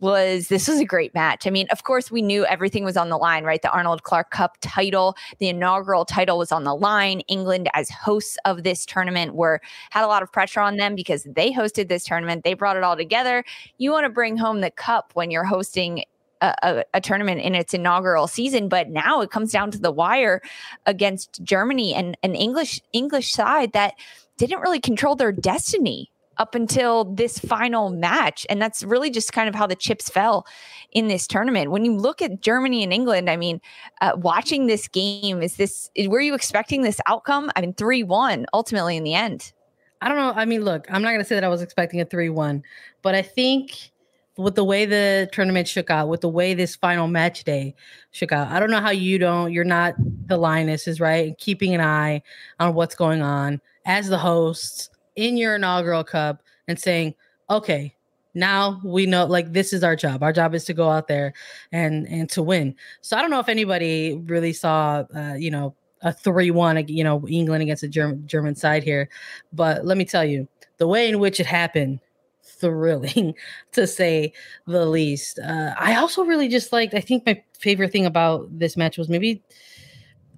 was 0.00 0.48
this 0.48 0.68
was 0.68 0.80
a 0.80 0.84
great 0.84 1.14
match. 1.14 1.46
I 1.46 1.50
mean, 1.50 1.66
of 1.70 1.84
course, 1.84 2.10
we 2.10 2.22
knew 2.22 2.44
everything 2.46 2.84
was 2.84 2.96
on 2.96 3.08
the 3.08 3.16
line, 3.16 3.44
right? 3.44 3.60
The 3.60 3.70
Arnold 3.70 4.02
Clark 4.02 4.30
Cup 4.30 4.56
title, 4.60 5.16
the 5.38 5.48
inaugural 5.48 6.04
title 6.04 6.38
was 6.38 6.52
on 6.52 6.64
the 6.64 6.74
line. 6.74 7.20
England, 7.20 7.68
as 7.74 7.90
hosts 7.90 8.38
of 8.44 8.62
this 8.62 8.86
tournament, 8.86 9.34
were 9.34 9.60
had 9.90 10.04
a 10.04 10.08
lot 10.08 10.22
of 10.22 10.32
pressure 10.32 10.60
on 10.60 10.76
them 10.76 10.94
because 10.94 11.24
they 11.24 11.52
hosted 11.52 11.88
this 11.88 12.04
tournament. 12.04 12.44
They 12.44 12.54
brought 12.54 12.76
it 12.76 12.82
all 12.82 12.96
together. 12.96 13.44
You 13.78 13.90
want 13.90 14.04
to 14.04 14.10
bring 14.10 14.36
home 14.36 14.60
the 14.60 14.70
cup 14.70 15.10
when 15.14 15.30
you're 15.30 15.44
hosting 15.44 16.04
a, 16.40 16.54
a, 16.62 16.84
a, 16.94 17.00
tournament 17.00 17.40
in 17.40 17.54
its 17.54 17.74
inaugural 17.74 18.26
season, 18.26 18.68
but 18.68 18.90
now 18.90 19.20
it 19.20 19.30
comes 19.30 19.52
down 19.52 19.70
to 19.70 19.78
the 19.78 19.92
wire 19.92 20.42
against 20.84 21.42
Germany 21.42 21.94
and 21.94 22.16
an 22.22 22.34
English 22.34 22.80
English 22.92 23.32
side 23.32 23.72
that 23.72 23.94
didn't 24.36 24.60
really 24.60 24.80
control 24.80 25.16
their 25.16 25.32
destiny 25.32 26.10
up 26.38 26.54
until 26.54 27.04
this 27.04 27.38
final 27.38 27.90
match. 27.90 28.46
And 28.48 28.60
that's 28.60 28.82
really 28.82 29.10
just 29.10 29.32
kind 29.32 29.48
of 29.48 29.54
how 29.54 29.66
the 29.66 29.74
chips 29.74 30.08
fell 30.08 30.46
in 30.92 31.08
this 31.08 31.26
tournament. 31.26 31.70
When 31.70 31.84
you 31.84 31.94
look 31.94 32.22
at 32.22 32.40
Germany 32.40 32.82
and 32.82 32.92
England, 32.92 33.28
I 33.28 33.36
mean, 33.36 33.60
uh, 34.00 34.12
watching 34.16 34.66
this 34.66 34.88
game, 34.88 35.42
is 35.42 35.56
this, 35.56 35.90
were 36.06 36.20
you 36.20 36.34
expecting 36.34 36.82
this 36.82 37.00
outcome? 37.06 37.50
I 37.56 37.60
mean, 37.60 37.74
3 37.74 38.02
1 38.02 38.46
ultimately 38.52 38.96
in 38.96 39.04
the 39.04 39.14
end. 39.14 39.52
I 40.00 40.08
don't 40.08 40.18
know. 40.18 40.32
I 40.34 40.44
mean, 40.44 40.62
look, 40.62 40.86
I'm 40.90 41.02
not 41.02 41.10
going 41.10 41.20
to 41.20 41.24
say 41.24 41.34
that 41.34 41.44
I 41.44 41.48
was 41.48 41.62
expecting 41.62 42.00
a 42.00 42.04
3 42.04 42.28
1, 42.28 42.62
but 43.02 43.14
I 43.14 43.22
think 43.22 43.90
with 44.36 44.56
the 44.56 44.64
way 44.64 44.84
the 44.84 45.28
tournament 45.32 45.68
shook 45.68 45.90
out, 45.90 46.08
with 46.08 46.20
the 46.20 46.28
way 46.28 46.54
this 46.54 46.74
final 46.74 47.06
match 47.06 47.44
day 47.44 47.74
shook 48.10 48.32
out, 48.32 48.48
I 48.48 48.58
don't 48.60 48.70
know 48.70 48.80
how 48.80 48.90
you 48.90 49.18
don't, 49.18 49.52
you're 49.52 49.64
not 49.64 49.94
the 50.26 50.36
lionesses, 50.36 51.00
right? 51.00 51.38
Keeping 51.38 51.74
an 51.74 51.80
eye 51.80 52.22
on 52.58 52.74
what's 52.74 52.94
going 52.94 53.22
on 53.22 53.60
as 53.86 54.08
the 54.08 54.18
hosts 54.18 54.90
in 55.16 55.36
your 55.36 55.56
inaugural 55.56 56.04
cup 56.04 56.42
and 56.68 56.78
saying, 56.78 57.14
okay, 57.50 57.94
now 58.34 58.80
we 58.84 59.06
know 59.06 59.26
like 59.26 59.52
this 59.52 59.72
is 59.72 59.84
our 59.84 59.96
job. 59.96 60.22
Our 60.22 60.32
job 60.32 60.54
is 60.54 60.64
to 60.64 60.74
go 60.74 60.90
out 60.90 61.08
there 61.08 61.32
and 61.72 62.06
and 62.08 62.28
to 62.30 62.42
win. 62.42 62.74
So 63.00 63.16
I 63.16 63.20
don't 63.20 63.30
know 63.30 63.40
if 63.40 63.48
anybody 63.48 64.20
really 64.26 64.52
saw, 64.52 65.04
uh, 65.14 65.34
you 65.34 65.50
know, 65.50 65.74
a 66.02 66.12
three-one, 66.12 66.86
you 66.88 67.04
know, 67.04 67.26
England 67.28 67.62
against 67.62 67.82
the 67.82 67.88
German 67.88 68.26
German 68.26 68.54
side 68.54 68.82
here, 68.82 69.08
but 69.52 69.86
let 69.86 69.96
me 69.96 70.04
tell 70.04 70.24
you, 70.24 70.48
the 70.78 70.88
way 70.88 71.08
in 71.08 71.18
which 71.20 71.38
it 71.38 71.46
happened, 71.46 72.00
thrilling 72.42 73.34
to 73.72 73.86
say 73.86 74.32
the 74.66 74.84
least. 74.84 75.38
Uh, 75.38 75.74
I 75.78 75.96
also 75.96 76.24
really 76.24 76.48
just 76.48 76.72
liked. 76.72 76.94
I 76.94 77.00
think 77.00 77.24
my 77.26 77.42
favorite 77.58 77.92
thing 77.92 78.06
about 78.06 78.46
this 78.58 78.76
match 78.76 78.98
was 78.98 79.08
maybe 79.08 79.42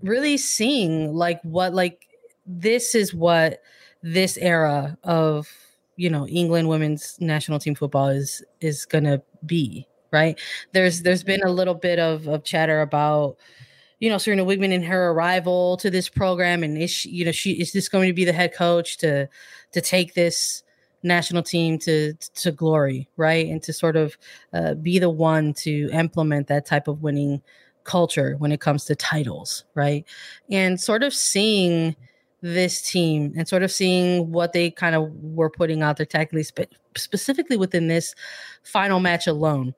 really 0.02 0.36
seeing 0.36 1.14
like 1.14 1.40
what 1.42 1.74
like 1.74 2.06
this 2.44 2.94
is 2.94 3.14
what 3.14 3.60
this 4.06 4.36
era 4.36 4.96
of 5.02 5.48
you 5.96 6.08
know 6.08 6.28
England 6.28 6.68
women's 6.68 7.16
national 7.20 7.58
team 7.58 7.74
football 7.74 8.08
is 8.08 8.42
is 8.60 8.86
gonna 8.86 9.20
be 9.44 9.86
right. 10.12 10.38
There's 10.72 11.02
there's 11.02 11.24
been 11.24 11.42
a 11.42 11.50
little 11.50 11.74
bit 11.74 11.98
of 11.98 12.28
of 12.28 12.44
chatter 12.44 12.80
about 12.82 13.36
you 13.98 14.08
know 14.08 14.16
Sarina 14.16 14.46
Wiegman 14.46 14.72
and 14.72 14.84
her 14.84 15.10
arrival 15.10 15.76
to 15.78 15.90
this 15.90 16.08
program, 16.08 16.62
and 16.62 16.78
is 16.78 16.90
she, 16.90 17.08
you 17.10 17.24
know 17.24 17.32
she 17.32 17.52
is 17.52 17.72
this 17.72 17.88
going 17.88 18.06
to 18.06 18.12
be 18.12 18.24
the 18.24 18.32
head 18.32 18.54
coach 18.54 18.96
to 18.98 19.28
to 19.72 19.80
take 19.80 20.14
this 20.14 20.62
national 21.02 21.42
team 21.42 21.76
to 21.80 22.14
to 22.14 22.52
glory, 22.52 23.08
right, 23.16 23.48
and 23.48 23.60
to 23.64 23.72
sort 23.72 23.96
of 23.96 24.16
uh, 24.52 24.74
be 24.74 25.00
the 25.00 25.10
one 25.10 25.52
to 25.54 25.90
implement 25.92 26.46
that 26.46 26.64
type 26.64 26.86
of 26.86 27.02
winning 27.02 27.42
culture 27.82 28.36
when 28.38 28.52
it 28.52 28.60
comes 28.60 28.84
to 28.84 28.94
titles, 28.94 29.64
right, 29.74 30.04
and 30.48 30.80
sort 30.80 31.02
of 31.02 31.12
seeing 31.12 31.96
this 32.46 32.82
team 32.82 33.32
and 33.36 33.48
sort 33.48 33.62
of 33.62 33.72
seeing 33.72 34.30
what 34.30 34.52
they 34.52 34.70
kind 34.70 34.94
of 34.94 35.10
were 35.22 35.50
putting 35.50 35.82
out 35.82 35.96
there 35.96 36.06
tactically, 36.06 36.42
spe- 36.42 36.72
specifically 36.96 37.56
within 37.56 37.88
this 37.88 38.14
final 38.62 39.00
match 39.00 39.26
alone. 39.26 39.74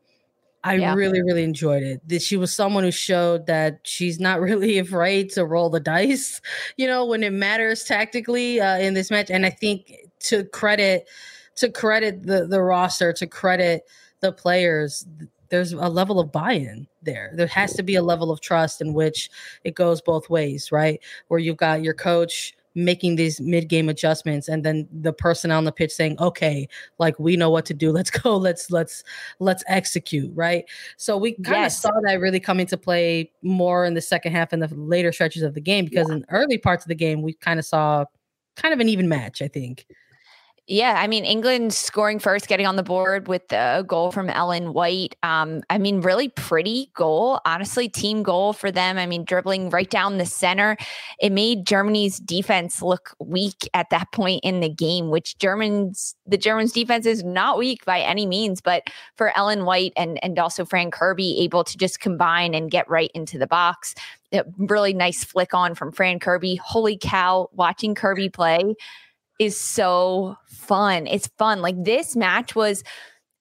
I 0.64 0.74
yeah. 0.74 0.94
really, 0.94 1.22
really 1.22 1.44
enjoyed 1.44 1.83
it. 1.83 2.07
That 2.09 2.20
she 2.20 2.37
was 2.37 2.52
someone 2.54 2.85
who 2.85 2.90
showed 2.90 3.46
that 3.46 3.81
she's 3.85 4.18
not 4.18 4.40
really 4.48 4.78
afraid 4.78 5.31
to 5.31 5.44
roll 5.44 5.70
the 5.70 5.81
dice, 5.81 6.40
you 6.76 6.87
know, 6.87 7.07
when 7.07 7.22
it 7.22 7.33
matters 7.33 7.85
tactically 7.85 8.61
uh, 8.61 8.78
in 8.78 8.94
this 8.94 9.11
match. 9.11 9.31
And 9.31 9.46
I 9.46 9.50
think 9.50 9.94
to 10.20 10.44
credit, 10.44 11.09
to 11.57 11.70
credit 11.70 12.24
the 12.24 12.46
the 12.46 12.61
roster, 12.61 13.12
to 13.14 13.26
credit 13.26 13.83
the 14.20 14.33
players, 14.33 15.07
there's 15.48 15.72
a 15.72 15.88
level 15.88 16.20
of 16.20 16.33
buy-in 16.33 16.87
there. 17.02 17.33
There 17.35 17.46
has 17.46 17.72
to 17.74 17.83
be 17.83 17.94
a 17.94 18.02
level 18.02 18.31
of 18.31 18.40
trust 18.40 18.81
in 18.81 18.92
which 18.92 19.31
it 19.64 19.74
goes 19.74 20.00
both 20.00 20.28
ways, 20.28 20.70
right? 20.72 21.00
Where 21.28 21.40
you've 21.40 21.57
got 21.57 21.83
your 21.83 21.94
coach 21.94 22.54
making 22.78 23.16
these 23.16 23.40
mid-game 23.40 23.88
adjustments 23.88 24.48
and 24.48 24.64
then 24.64 24.88
the 24.92 25.12
person 25.12 25.50
on 25.50 25.64
the 25.64 25.72
pitch 25.72 25.90
saying 25.90 26.16
okay 26.20 26.68
like 26.98 27.18
we 27.18 27.36
know 27.36 27.50
what 27.50 27.66
to 27.66 27.74
do 27.74 27.90
let's 27.98 28.10
go 28.10 28.36
let's 28.36 28.70
let's 28.70 29.02
let's 29.40 29.64
execute 29.66 30.30
right 30.34 30.64
so 30.96 31.16
we 31.16 31.32
kind 31.32 31.56
of 31.56 31.62
yes. 31.62 31.80
saw 31.80 31.90
that 32.04 32.20
really 32.20 32.40
come 32.40 32.60
into 32.60 32.76
play 32.76 33.30
more 33.42 33.84
in 33.84 33.94
the 33.94 34.00
second 34.00 34.32
half 34.32 34.52
and 34.52 34.62
the 34.62 34.72
later 34.76 35.12
stretches 35.12 35.42
of 35.42 35.54
the 35.54 35.60
game 35.60 35.84
because 35.84 36.08
yeah. 36.08 36.16
in 36.16 36.24
early 36.30 36.56
parts 36.56 36.84
of 36.84 36.88
the 36.88 36.94
game 36.94 37.20
we 37.20 37.32
kind 37.32 37.58
of 37.58 37.64
saw 37.64 38.04
kind 38.56 38.72
of 38.72 38.80
an 38.80 38.88
even 38.88 39.08
match 39.08 39.42
i 39.42 39.48
think 39.48 39.86
yeah, 40.70 40.96
I 40.98 41.07
mean, 41.07 41.24
England 41.24 41.72
scoring 41.72 42.18
first, 42.18 42.46
getting 42.46 42.66
on 42.66 42.76
the 42.76 42.83
board 42.83 43.26
with 43.26 43.48
the 43.48 43.87
goal 43.88 44.12
from 44.12 44.28
Ellen 44.28 44.74
White. 44.74 45.16
Um, 45.22 45.62
I 45.70 45.78
mean, 45.78 46.02
really 46.02 46.28
pretty 46.28 46.90
goal, 46.94 47.40
honestly, 47.46 47.88
team 47.88 48.22
goal 48.22 48.52
for 48.52 48.70
them. 48.70 48.98
I 48.98 49.07
mean, 49.07 49.24
dribbling 49.24 49.70
right 49.70 49.88
down 49.88 50.18
the 50.18 50.26
center. 50.26 50.76
It 51.20 51.33
made 51.33 51.66
Germany's 51.66 52.18
defense 52.18 52.83
look 52.83 53.14
weak 53.18 53.66
at 53.72 53.88
that 53.88 54.12
point 54.12 54.44
in 54.44 54.61
the 54.61 54.68
game, 54.68 55.09
which 55.09 55.38
Germans, 55.38 56.14
the 56.26 56.37
Germans' 56.37 56.72
defense 56.72 57.07
is 57.07 57.24
not 57.24 57.57
weak 57.57 57.87
by 57.87 58.00
any 58.00 58.26
means, 58.26 58.61
but 58.61 58.83
for 59.16 59.35
Ellen 59.38 59.64
White 59.64 59.94
and 59.96 60.22
and 60.22 60.38
also 60.38 60.66
Fran 60.66 60.90
Kirby 60.90 61.40
able 61.40 61.64
to 61.64 61.78
just 61.78 62.00
combine 62.00 62.52
and 62.52 62.70
get 62.70 62.87
right 62.90 63.11
into 63.14 63.38
the 63.38 63.46
box. 63.46 63.94
A 64.35 64.44
really 64.59 64.92
nice 64.92 65.24
flick 65.24 65.54
on 65.54 65.74
from 65.74 65.92
Fran 65.92 66.18
Kirby. 66.18 66.57
Holy 66.57 66.98
cow, 67.00 67.48
watching 67.54 67.94
Kirby 67.94 68.28
play 68.28 68.74
is 69.38 69.59
so 69.59 70.37
fun. 70.46 71.07
It's 71.07 71.29
fun. 71.38 71.61
Like 71.62 71.83
this 71.83 72.16
match 72.16 72.55
was 72.55 72.83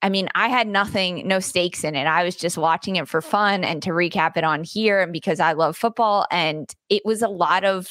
I 0.02 0.10
mean, 0.10 0.30
I 0.36 0.48
had 0.48 0.68
nothing, 0.68 1.28
no 1.28 1.40
stakes 1.40 1.84
in 1.84 1.96
it. 1.96 2.06
I 2.06 2.24
was 2.24 2.36
just 2.36 2.58
watching 2.58 2.98
it 2.98 3.08
for 3.08 3.22
fun 3.22 3.64
and 3.64 3.82
to 3.82 3.90
recap 3.90 4.38
it 4.38 4.44
on 4.44 4.64
here 4.64 5.02
and 5.02 5.12
because 5.12 5.40
I 5.40 5.54
love 5.54 5.76
football. 5.76 6.28
And 6.30 6.72
it 6.90 7.02
was 7.04 7.24
a 7.24 7.28
lot 7.28 7.64
of 7.64 7.88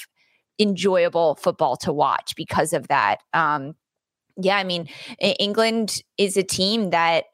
enjoyable 0.59 1.35
football 1.35 1.77
to 1.79 1.93
watch 1.93 2.35
because 2.37 2.73
of 2.73 2.87
that. 2.89 3.19
Um, 3.33 3.75
yeah, 4.37 4.57
I 4.57 4.65
mean, 4.65 4.89
England 5.19 6.01
is 6.17 6.37
a 6.37 6.43
team 6.45 6.91
that 6.91 7.25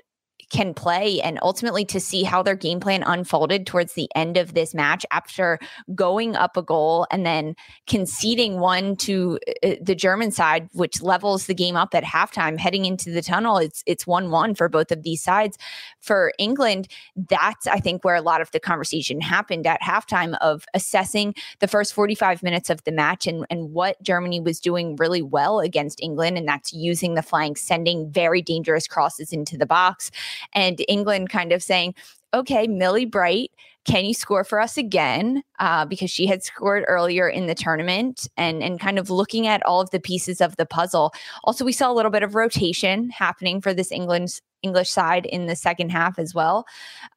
can 0.53 0.75
play 0.75 1.21
and 1.23 1.39
ultimately 1.43 1.85
to 1.87 1.99
see 1.99 2.23
how 2.23 2.43
their 2.43 2.55
game 2.55 2.79
plan 2.79 3.03
unfolded 3.05 3.67
towards 3.67 3.95
the 3.95 4.09
end 4.15 4.37
of 4.37 4.53
this 4.53 4.75
match 4.75 5.05
after 5.11 5.59
going 5.95 6.37
up 6.37 6.59
a 6.59 6.63
goal 6.63 7.07
and 7.11 7.25
then 7.25 7.57
conceding 7.87 8.61
one 8.61 8.95
to 8.95 9.39
uh, 9.49 9.69
uh, 9.71 9.75
the 9.81 9.95
German 9.95 10.31
side 10.31 10.69
which 10.75 11.01
levels 11.01 11.47
the 11.47 11.55
game 11.55 11.75
up 11.75 11.95
at 11.95 12.05
halftime 12.05 12.59
heading 12.59 12.85
into 12.85 13.11
the 13.11 13.23
tunnel. 13.23 13.57
It's 13.57 13.83
it's 13.87 14.05
1-1 14.05 14.57
for 14.57 14.69
both 14.69 14.93
of 14.93 15.03
these 15.03 15.23
sides. 15.23 15.57
For 16.01 16.35
England 16.39 16.87
that's 17.17 17.67
I 17.67 17.81
think 17.81 18.05
where 18.05 18.15
a 18.15 18.21
lot 18.21 18.43
of 18.43 18.51
the 18.51 18.61
conversation 18.61 19.23
happened 19.23 19.67
at 19.67 19.81
halftime 19.81 20.37
of 20.43 20.67
assessing 20.75 21.35
the 21.61 21.69
first 21.69 21.95
45 21.95 22.43
minutes 22.43 22.69
of 22.69 22.85
the 22.85 22.93
match 22.93 23.27
and 23.27 23.47
and 23.49 23.73
what 23.73 24.03
Germany 24.03 24.41
was 24.41 24.61
doing 24.61 24.97
really 24.97 25.23
well 25.23 25.61
against 25.61 26.03
England 26.03 26.37
and 26.37 26.47
that's 26.47 26.75
using 26.75 27.15
the 27.15 27.23
flank 27.23 27.57
sending 27.57 28.11
very 28.11 28.43
dangerous 28.43 28.87
crosses 28.87 29.33
into 29.33 29.57
the 29.57 29.65
box 29.65 30.11
and 30.55 30.85
England 30.89 31.31
kind 31.31 31.53
of 31.53 31.63
saying, 31.63 31.95
okay, 32.35 32.67
Millie 32.67 33.05
Bright, 33.05 33.51
can 33.85 34.05
you 34.05 34.15
score 34.15 34.45
for 34.45 34.61
us 34.61 34.77
again? 34.77 35.43
Uh, 35.59 35.85
because 35.85 36.11
she 36.11 36.27
had 36.27 36.43
scored 36.43 36.85
earlier 36.87 37.29
in 37.29 37.47
the 37.47 37.55
tournament 37.55 38.29
and, 38.37 38.63
and 38.63 38.81
kind 38.81 38.99
of 38.99 39.11
looking 39.11 39.47
at 39.47 39.65
all 39.67 39.81
of 39.81 39.91
the 39.91 40.01
pieces 40.01 40.41
of 40.41 40.57
the 40.57 40.67
puzzle. 40.67 41.13
Also, 41.45 41.65
we 41.65 41.73
saw 41.73 41.91
a 41.91 41.95
little 41.95 42.11
bit 42.11 42.23
of 42.23 42.35
rotation 42.35 43.11
happening 43.11 43.61
for 43.61 43.75
this 43.75 43.91
England, 43.91 44.41
English 44.63 44.91
side 44.91 45.27
in 45.27 45.47
the 45.47 45.57
second 45.57 45.91
half 45.91 46.19
as 46.19 46.35
well. 46.35 46.65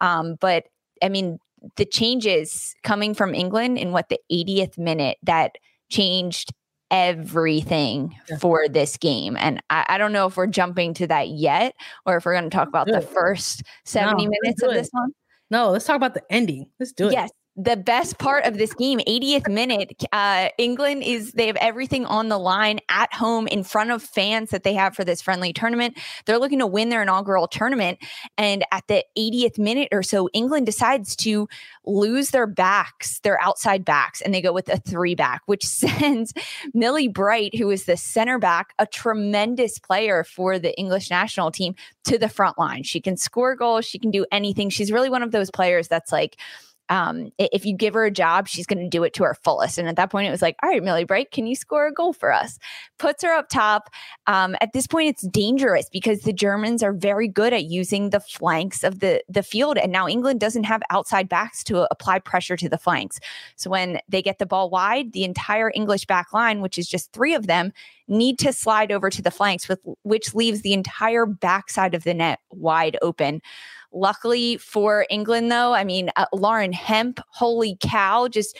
Um, 0.02 0.36
but 0.42 0.66
I 1.04 1.10
mean, 1.10 1.40
the 1.76 1.86
changes 1.86 2.76
coming 2.84 3.14
from 3.14 3.36
England 3.36 3.78
in 3.78 3.92
what 3.92 4.10
the 4.10 4.20
80th 4.32 4.78
minute 4.78 5.18
that 5.24 5.56
changed 5.90 6.52
everything 6.92 8.16
yeah. 8.30 8.38
for 8.38 8.68
this 8.68 8.98
game. 8.98 9.38
And 9.40 9.62
I, 9.70 9.86
I, 9.90 9.98
don't 9.98 10.14
know 10.14 10.28
if 10.28 10.38
we're 10.38 10.48
jumping 10.48 10.94
to 10.96 11.08
that 11.08 11.30
yet 11.30 11.76
or 12.06 12.18
if 12.18 12.26
we're 12.26 12.34
going 12.34 12.50
to 12.50 12.56
talk 12.56 12.68
about 12.68 12.88
the 12.88 13.02
first 13.02 13.64
70 13.86 14.26
no, 14.26 14.32
minutes 14.42 14.62
of 14.62 14.74
this 14.74 14.90
one. 14.92 15.12
No, 15.50 15.72
let's 15.72 15.86
talk 15.86 15.96
about 15.96 16.14
the 16.14 16.24
ending. 16.30 16.70
Let's 16.80 16.92
do 16.92 17.08
it. 17.08 17.14
Yes. 17.14 17.32
The 17.58 17.78
best 17.78 18.18
part 18.18 18.46
of 18.46 18.58
this 18.58 18.74
game 18.74 19.00
80th 19.08 19.50
minute 19.50 20.04
uh, 20.12 20.50
england 20.58 21.04
is 21.04 21.32
they 21.34 21.48
have 21.48 21.56
everything 21.58 22.06
on 22.06 22.28
the 22.28 22.38
line 22.38 22.80
at 22.90 23.14
home 23.14 23.48
in 23.48 23.64
front 23.64 23.92
of 23.92 24.04
fans 24.04 24.50
that 24.50 24.64
they 24.64 24.74
have 24.74 24.96
for 24.96 25.04
this 25.06 25.22
friendly 25.22 25.54
tournament. 25.54 25.98
They're 26.26 26.38
looking 26.38 26.60
to 26.60 26.68
win 26.68 26.90
their 26.90 27.02
inaugural 27.02 27.48
tournament. 27.48 28.00
And 28.38 28.66
at 28.72 28.86
the 28.88 29.06
80th 29.18 29.58
minute 29.58 29.90
or 29.92 30.04
so 30.04 30.30
england 30.34 30.66
decides 30.66 31.16
to 31.18 31.48
lose 31.86 32.32
their 32.32 32.48
backs 32.48 33.20
their 33.20 33.42
outside 33.42 33.86
backs 33.86 34.22
and 34.22 34.34
they 34.34 34.42
go 34.42 34.52
with 34.52 34.68
a 34.70 34.78
three 34.78 35.16
back 35.16 35.42
which 35.46 35.66
sends 35.66 36.34
millie 36.74 37.08
bright 37.08 37.56
who 37.56 37.70
is 37.70 37.86
the 37.86 37.98
center 37.98 38.38
back 38.38 38.74
a 38.80 38.86
tremendous 38.86 39.80
player 39.80 40.24
for 40.24 40.60
the 40.60 40.78
english 40.78 41.10
national 41.10 41.52
team 41.52 41.74
to 42.06 42.18
the 42.18 42.30
front 42.30 42.58
line. 42.58 42.84
She 42.84 43.02
can 43.02 43.18
score 43.18 43.56
goals. 43.56 43.86
She 43.86 44.00
can 44.00 44.12
do 44.12 44.26
anything. 44.32 44.70
She's 44.70 44.92
really 44.92 45.10
one 45.10 45.24
of 45.24 45.32
those 45.32 45.52
players 45.52 45.88
that's 45.88 46.12
like 46.12 46.38
um, 46.90 47.32
if 47.38 47.66
you 47.66 47.76
give 47.76 47.94
her 47.94 48.06
a 48.06 48.12
job, 48.12 48.48
she's 48.48 48.68
going 48.68 48.80
to 48.80 48.90
do 48.90 49.04
it 49.04 49.14
to 49.14 49.24
her 49.24 49.34
fullest. 49.44 49.78
And 49.78 49.88
at 49.88 49.96
that 49.96 50.12
point, 50.12 50.28
it 50.28 50.32
was 50.32 50.42
like, 50.42 50.56
all 50.62 50.70
right, 50.70 50.84
Millie 50.84 51.04
Bright, 51.04 51.32
can 51.32 51.48
you 51.48 51.56
score 51.56 51.88
a 51.88 51.94
goal 51.94 52.14
for 52.14 52.32
us? 52.32 52.60
Puts 53.00 53.24
her 53.24 53.32
up 53.32 53.50
top. 53.50 53.90
Um, 54.28 54.56
at 54.62 54.74
this 54.74 54.88
point, 54.88 55.10
it's 55.10 55.28
dangerous 55.28 55.90
because 55.92 56.22
the 56.22 56.34
Germans 56.34 56.84
are 56.84 56.94
very 56.94 57.28
good 57.28 57.54
at 57.54 57.66
using 57.66 58.12
the 58.12 58.20
flanks 58.20 58.84
of 58.84 59.00
the, 59.00 59.24
the 59.28 59.44
field. 59.44 59.78
And 59.78 59.92
now 59.92 60.08
England 60.08 60.40
doesn't 60.40 60.66
have 60.66 60.82
outside 60.90 61.28
backs 61.28 61.64
to 61.66 61.88
apply 61.92 62.20
pressure 62.20 62.58
to 62.58 62.70
the 62.70 62.78
flanks. 62.78 63.20
So 63.56 63.70
when 63.70 64.00
they 64.08 64.22
get 64.22 64.40
the 64.40 64.46
ball 64.46 64.70
wide, 64.70 65.14
the 65.14 65.24
entire 65.24 65.72
English 65.74 66.06
back 66.06 66.34
line, 66.34 66.62
which 66.62 66.78
is 66.78 66.88
just 66.88 67.12
three 67.12 67.34
of 67.34 67.48
them, 67.48 67.72
need 68.08 68.38
to 68.40 68.54
slide 68.54 68.92
over 68.92 69.10
to 69.10 69.22
the 69.22 69.32
flanks, 69.32 69.68
with, 69.68 69.80
which 70.04 70.36
leaves 70.36 70.62
the 70.62 70.74
entire 70.74 71.26
backside 71.26 71.96
of 71.96 72.04
the 72.04 72.14
net 72.14 72.40
wide 72.52 72.98
open. 73.02 73.42
Luckily 73.96 74.58
for 74.58 75.08
England, 75.10 75.52
though, 75.52 75.74
I 75.74 75.86
mean, 75.86 76.12
uh, 76.18 76.26
Lauren 76.34 76.74
Hemp, 76.74 77.20
holy 77.30 77.78
cow, 77.82 78.28
just 78.28 78.58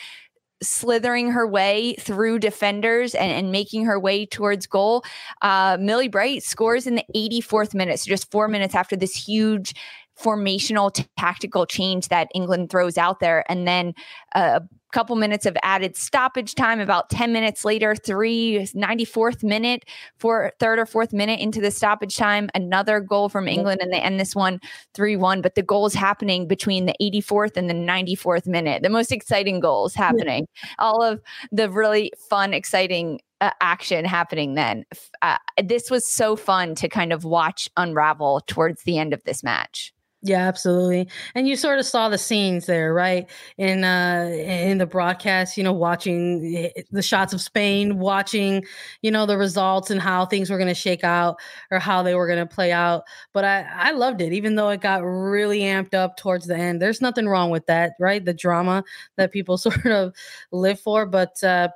slithering 0.62 1.30
her 1.30 1.46
way 1.46 1.94
through 2.00 2.38
defenders 2.38 3.14
and, 3.14 3.30
and 3.30 3.52
making 3.52 3.84
her 3.84 4.00
way 4.00 4.24
towards 4.24 4.66
goal. 4.66 5.04
Uh, 5.42 5.76
Millie 5.78 6.08
Bright 6.08 6.42
scores 6.42 6.86
in 6.86 6.94
the 6.94 7.04
84th 7.14 7.74
minute, 7.74 8.00
so 8.00 8.08
just 8.08 8.30
four 8.30 8.48
minutes 8.48 8.74
after 8.74 8.96
this 8.96 9.14
huge 9.14 9.74
formational 10.18 10.92
t- 10.92 11.06
tactical 11.18 11.66
change 11.66 12.08
that 12.08 12.28
England 12.34 12.70
throws 12.70 12.96
out 12.96 13.20
there. 13.20 13.44
And 13.50 13.68
then 13.68 13.94
uh, 14.34 14.60
couple 14.96 15.14
minutes 15.14 15.44
of 15.44 15.54
added 15.62 15.94
stoppage 15.94 16.54
time. 16.54 16.80
About 16.80 17.10
10 17.10 17.30
minutes 17.30 17.66
later, 17.66 17.94
three 17.94 18.66
94th 18.74 19.44
minute, 19.44 19.84
for 20.16 20.50
third 20.58 20.78
or 20.78 20.86
fourth 20.86 21.12
minute 21.12 21.38
into 21.38 21.60
the 21.60 21.70
stoppage 21.70 22.16
time, 22.16 22.48
another 22.54 23.00
goal 23.00 23.28
from 23.28 23.46
England, 23.46 23.82
and 23.82 23.92
they 23.92 24.00
end 24.00 24.18
this 24.18 24.34
one 24.34 24.58
3 24.94 25.16
1. 25.16 25.42
But 25.42 25.54
the 25.54 25.62
goal 25.62 25.84
is 25.84 25.92
happening 25.92 26.48
between 26.48 26.86
the 26.86 26.94
84th 26.98 27.58
and 27.58 27.68
the 27.68 27.74
94th 27.74 28.46
minute. 28.46 28.82
The 28.82 28.88
most 28.88 29.12
exciting 29.12 29.60
goals 29.60 29.94
happening. 29.94 30.48
All 30.78 31.02
of 31.02 31.20
the 31.52 31.68
really 31.68 32.10
fun, 32.30 32.54
exciting 32.54 33.20
uh, 33.42 33.50
action 33.60 34.06
happening 34.06 34.54
then. 34.54 34.86
Uh, 35.20 35.36
this 35.62 35.90
was 35.90 36.06
so 36.06 36.36
fun 36.36 36.74
to 36.76 36.88
kind 36.88 37.12
of 37.12 37.22
watch 37.22 37.68
unravel 37.76 38.40
towards 38.46 38.84
the 38.84 38.96
end 38.96 39.12
of 39.12 39.22
this 39.24 39.44
match. 39.44 39.92
Yeah, 40.26 40.48
absolutely. 40.48 41.08
And 41.36 41.46
you 41.46 41.54
sort 41.54 41.78
of 41.78 41.86
saw 41.86 42.08
the 42.08 42.18
scenes 42.18 42.66
there, 42.66 42.92
right? 42.92 43.30
In 43.58 43.84
uh 43.84 44.28
in 44.32 44.78
the 44.78 44.86
broadcast, 44.86 45.56
you 45.56 45.62
know, 45.62 45.72
watching 45.72 46.70
the 46.90 47.02
shots 47.02 47.32
of 47.32 47.40
Spain, 47.40 47.98
watching, 47.98 48.64
you 49.02 49.10
know, 49.12 49.24
the 49.26 49.36
results 49.38 49.90
and 49.90 50.00
how 50.00 50.26
things 50.26 50.50
were 50.50 50.56
going 50.58 50.66
to 50.68 50.74
shake 50.74 51.04
out 51.04 51.36
or 51.70 51.78
how 51.78 52.02
they 52.02 52.14
were 52.16 52.26
going 52.26 52.40
to 52.40 52.46
play 52.54 52.72
out. 52.72 53.04
But 53.32 53.44
I 53.44 53.66
I 53.72 53.90
loved 53.92 54.20
it 54.20 54.32
even 54.32 54.56
though 54.56 54.70
it 54.70 54.80
got 54.80 55.02
really 55.04 55.60
amped 55.60 55.94
up 55.94 56.16
towards 56.16 56.46
the 56.46 56.56
end. 56.56 56.82
There's 56.82 57.00
nothing 57.02 57.28
wrong 57.28 57.50
with 57.50 57.66
that, 57.66 57.92
right? 58.00 58.24
The 58.24 58.34
drama 58.34 58.82
that 59.16 59.30
people 59.32 59.58
sort 59.58 59.86
of 59.86 60.12
live 60.50 60.80
for, 60.80 61.06
but 61.06 61.42
uh 61.44 61.68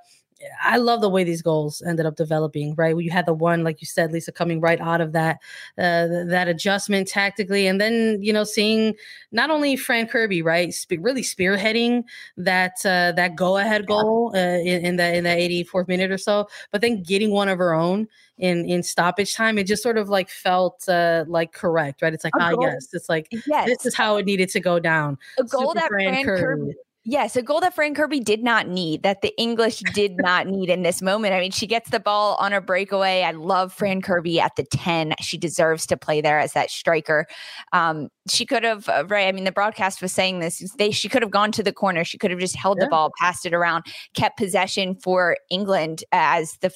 I 0.62 0.78
love 0.78 1.00
the 1.00 1.08
way 1.08 1.24
these 1.24 1.42
goals 1.42 1.82
ended 1.82 2.06
up 2.06 2.16
developing. 2.16 2.74
Right, 2.74 2.96
you 2.96 3.10
had 3.10 3.26
the 3.26 3.34
one, 3.34 3.64
like 3.64 3.80
you 3.80 3.86
said, 3.86 4.12
Lisa, 4.12 4.32
coming 4.32 4.60
right 4.60 4.80
out 4.80 5.00
of 5.00 5.12
that 5.12 5.36
uh, 5.78 6.06
that 6.26 6.48
adjustment 6.48 7.08
tactically, 7.08 7.66
and 7.66 7.80
then 7.80 8.18
you 8.22 8.32
know 8.32 8.44
seeing 8.44 8.94
not 9.32 9.50
only 9.50 9.76
Fran 9.76 10.06
Kirby, 10.06 10.42
right, 10.42 10.72
spe- 10.72 11.00
really 11.00 11.22
spearheading 11.22 12.04
that 12.36 12.76
uh, 12.84 13.12
that 13.12 13.36
go 13.36 13.58
ahead 13.58 13.86
goal 13.86 14.32
uh, 14.34 14.38
in, 14.38 14.84
in 14.84 14.96
the 14.96 15.14
in 15.14 15.24
the 15.24 15.30
84th 15.30 15.88
minute 15.88 16.10
or 16.10 16.18
so, 16.18 16.48
but 16.70 16.80
then 16.80 17.02
getting 17.02 17.30
one 17.30 17.48
of 17.48 17.58
her 17.58 17.74
own 17.74 18.08
in 18.38 18.64
in 18.64 18.82
stoppage 18.82 19.34
time. 19.34 19.58
It 19.58 19.64
just 19.64 19.82
sort 19.82 19.98
of 19.98 20.08
like 20.08 20.30
felt 20.30 20.88
uh, 20.88 21.24
like 21.28 21.52
correct, 21.52 22.02
right? 22.02 22.14
It's 22.14 22.24
like 22.24 22.32
ah, 22.40 22.54
yes, 22.60 22.88
it's 22.92 23.08
like 23.08 23.28
yes. 23.46 23.66
this 23.66 23.86
is 23.86 23.94
how 23.94 24.16
it 24.16 24.26
needed 24.26 24.48
to 24.50 24.60
go 24.60 24.78
down. 24.78 25.18
A 25.38 25.44
goal 25.44 25.68
Super 25.68 25.80
that 25.80 25.88
Fran 25.88 26.24
Kirby, 26.24 26.40
Kirby 26.40 26.74
Yes, 27.04 27.34
a 27.34 27.42
goal 27.42 27.60
that 27.60 27.74
Fran 27.74 27.94
Kirby 27.94 28.20
did 28.20 28.42
not 28.42 28.68
need, 28.68 29.04
that 29.04 29.22
the 29.22 29.34
English 29.40 29.82
did 29.94 30.18
not 30.18 30.46
need 30.46 30.68
in 30.68 30.82
this 30.82 31.00
moment. 31.00 31.32
I 31.32 31.40
mean, 31.40 31.50
she 31.50 31.66
gets 31.66 31.88
the 31.88 31.98
ball 31.98 32.36
on 32.38 32.52
a 32.52 32.60
breakaway. 32.60 33.22
I 33.22 33.30
love 33.30 33.72
Fran 33.72 34.02
Kirby 34.02 34.38
at 34.38 34.56
the 34.56 34.64
10. 34.64 35.14
She 35.18 35.38
deserves 35.38 35.86
to 35.86 35.96
play 35.96 36.20
there 36.20 36.38
as 36.38 36.52
that 36.52 36.70
striker. 36.70 37.26
Um, 37.72 38.10
she 38.28 38.44
could 38.44 38.64
have, 38.64 38.86
uh, 38.90 39.06
right? 39.08 39.28
I 39.28 39.32
mean, 39.32 39.44
the 39.44 39.52
broadcast 39.52 40.02
was 40.02 40.12
saying 40.12 40.40
this. 40.40 40.62
They 40.76 40.90
she 40.90 41.08
could 41.08 41.22
have 41.22 41.30
gone 41.30 41.52
to 41.52 41.62
the 41.62 41.72
corner. 41.72 42.04
She 42.04 42.18
could 42.18 42.30
have 42.30 42.40
just 42.40 42.56
held 42.56 42.76
yeah. 42.78 42.84
the 42.84 42.90
ball, 42.90 43.12
passed 43.18 43.46
it 43.46 43.54
around, 43.54 43.84
kept 44.14 44.36
possession 44.36 44.94
for 44.94 45.38
England 45.50 46.04
as 46.12 46.58
the 46.60 46.70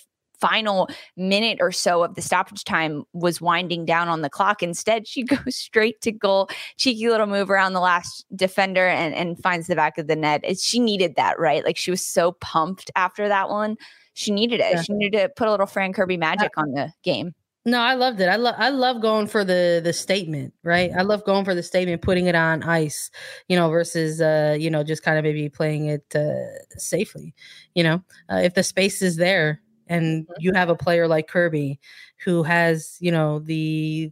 final 0.44 0.88
minute 1.16 1.57
or 1.61 1.72
so 1.72 2.04
of 2.04 2.14
the 2.16 2.20
stoppage 2.20 2.64
time 2.64 3.02
was 3.14 3.40
winding 3.40 3.87
down 3.87 4.09
on 4.09 4.20
the 4.20 4.28
clock. 4.28 4.62
Instead, 4.62 5.09
she 5.09 5.22
goes 5.24 5.57
straight 5.57 6.00
to 6.02 6.12
goal, 6.12 6.48
cheeky 6.76 7.09
little 7.09 7.26
move 7.26 7.50
around 7.50 7.72
the 7.72 7.80
last 7.80 8.26
defender 8.37 8.87
and, 8.87 9.14
and 9.14 9.38
finds 9.42 9.68
the 9.68 9.74
back 9.74 9.96
of 9.96 10.07
the 10.07 10.16
net. 10.16 10.42
It, 10.44 10.59
she 10.59 10.80
needed 10.80 11.16
that, 11.16 11.38
right? 11.38 11.64
Like 11.64 11.78
she 11.78 11.90
was 11.90 12.04
so 12.04 12.33
pumped 12.33 12.90
after 12.94 13.26
that 13.28 13.48
one. 13.48 13.76
She 14.12 14.33
needed 14.33 14.61
it. 14.61 14.74
Yeah. 14.74 14.83
She 14.83 14.92
needed 14.92 15.18
to 15.18 15.28
put 15.30 15.48
a 15.48 15.50
little 15.50 15.66
Fran 15.66 15.94
Kirby 15.94 16.18
magic 16.18 16.52
on 16.59 16.72
the 16.72 16.92
game. 17.02 17.35
No, 17.66 17.80
I 17.80 17.94
loved 17.94 18.20
it. 18.20 18.28
I 18.28 18.37
love 18.37 18.54
I 18.59 18.68
love 18.68 19.00
going 19.00 19.26
for 19.26 19.42
the 19.42 19.80
the 19.83 19.94
statement, 19.94 20.52
right? 20.62 20.90
I 20.94 21.00
love 21.00 21.24
going 21.24 21.46
for 21.46 21.54
the 21.54 21.62
statement, 21.62 22.02
putting 22.02 22.26
it 22.26 22.35
on 22.35 22.62
ice, 22.62 23.11
you 23.48 23.57
know, 23.57 23.70
versus 23.70 24.20
uh, 24.20 24.54
you 24.61 24.70
know, 24.70 24.85
just 24.85 25.02
kind 25.02 25.16
of 25.16 25.24
maybe 25.24 25.48
playing 25.48 25.87
it 25.87 26.04
uh, 26.14 26.44
safely. 26.76 27.35
You 27.74 27.85
know, 27.85 28.04
uh, 28.30 28.42
if 28.44 28.52
the 28.52 28.62
space 28.62 29.00
is 29.00 29.16
there, 29.16 29.62
and 29.88 30.24
mm-hmm. 30.24 30.32
you 30.38 30.52
have 30.54 30.68
a 30.68 30.76
player 30.76 31.08
like 31.08 31.28
Kirby 31.28 31.78
who 32.24 32.42
has, 32.42 32.96
you 33.00 33.12
know, 33.12 33.38
the 33.38 34.10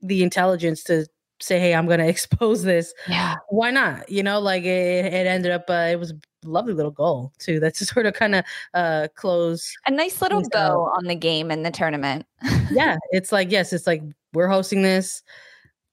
the 0.00 0.22
intelligence 0.22 0.82
to 0.84 1.06
say, 1.40 1.58
"Hey, 1.58 1.74
I'm 1.74 1.86
going 1.86 1.98
to 2.00 2.08
expose 2.08 2.62
this." 2.62 2.92
Yeah, 3.08 3.36
why 3.48 3.70
not? 3.70 4.08
You 4.08 4.22
know, 4.22 4.40
like 4.40 4.64
it, 4.64 5.06
it 5.06 5.26
ended 5.26 5.52
up. 5.52 5.64
Uh, 5.68 5.88
it 5.90 5.98
was 5.98 6.12
a 6.12 6.18
lovely 6.44 6.74
little 6.74 6.90
goal 6.90 7.32
too. 7.38 7.60
That's 7.60 7.86
sort 7.92 8.06
of 8.06 8.14
kind 8.14 8.34
of 8.34 8.44
uh 8.74 9.08
close 9.16 9.74
a 9.86 9.90
nice 9.90 10.20
little 10.20 10.42
bow 10.50 10.92
on 10.96 11.04
the 11.04 11.14
game 11.14 11.50
and 11.50 11.64
the 11.64 11.70
tournament. 11.70 12.26
yeah, 12.70 12.96
it's 13.10 13.32
like 13.32 13.50
yes, 13.50 13.72
it's 13.72 13.86
like 13.86 14.02
we're 14.32 14.48
hosting 14.48 14.82
this 14.82 15.22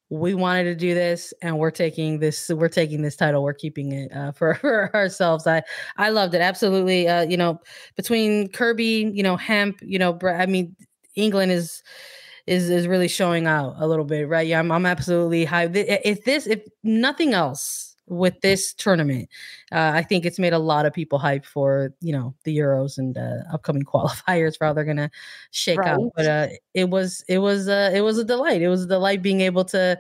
we 0.10 0.34
wanted 0.34 0.64
to 0.64 0.76
do 0.76 0.94
this 0.94 1.34
and 1.42 1.58
we're 1.58 1.72
taking 1.72 2.20
this 2.20 2.50
we're 2.50 2.68
taking 2.68 3.02
this 3.02 3.16
title. 3.16 3.44
We're 3.44 3.54
keeping 3.54 3.92
it 3.92 4.12
uh, 4.12 4.32
for, 4.38 4.56
for 4.56 4.96
ourselves. 4.96 5.48
I 5.48 5.64
i 5.98 6.10
loved 6.10 6.34
it. 6.34 6.42
Absolutely 6.42 7.08
uh, 7.08 7.22
you 7.24 7.38
know 7.38 7.60
between 7.96 8.50
kirby 8.50 9.12
you 9.14 9.24
know 9.24 9.38
hemp 9.38 9.80
you 9.82 10.00
know 10.00 10.18
i 10.24 10.46
mean 10.46 10.76
england 11.16 11.52
is 11.52 11.84
is 12.48 12.70
is 12.70 12.88
really 12.88 13.08
showing 13.08 13.46
out 13.48 13.76
a 13.80 13.88
little 13.88 14.06
bit 14.06 14.28
right? 14.28 14.48
Yeah 14.48 14.60
i'm, 14.60 14.72
I'm 14.72 14.86
absolutely 14.86 15.46
high. 15.46 15.70
If 15.74 16.24
this 16.24 16.48
if 16.48 16.62
nothing 16.84 17.34
else 17.34 17.90
with 18.10 18.42
this 18.42 18.74
tournament. 18.74 19.30
Uh, 19.72 19.92
I 19.96 20.04
think 20.04 20.26
it's 20.26 20.40
made 20.40 20.54
a 20.54 20.60
lot 20.60 20.86
of 20.86 20.94
people 20.94 21.20
hype 21.20 21.46
for 21.46 21.94
you 22.02 22.12
know 22.12 22.34
the 22.44 22.58
Euros 22.58 22.98
and 22.98 23.18
uh, 23.18 23.44
upcoming 23.54 23.84
qualifiers 23.94 24.58
for 24.58 24.66
how 24.66 24.74
they're 24.74 24.86
gonna 24.86 25.12
shake 25.52 25.80
right. 25.80 25.90
out. 25.90 26.12
But 26.16 26.26
uh, 26.26 26.48
it 26.74 26.90
was 26.90 27.24
it 27.28 27.40
was 27.40 27.68
uh, 27.68 27.92
it 27.94 28.02
was 28.02 28.18
a 28.18 28.24
delight. 28.24 28.62
It 28.62 28.70
was 28.70 28.84
a 28.84 28.88
delight 28.88 29.22
being 29.22 29.42
able 29.42 29.66
to 29.66 30.00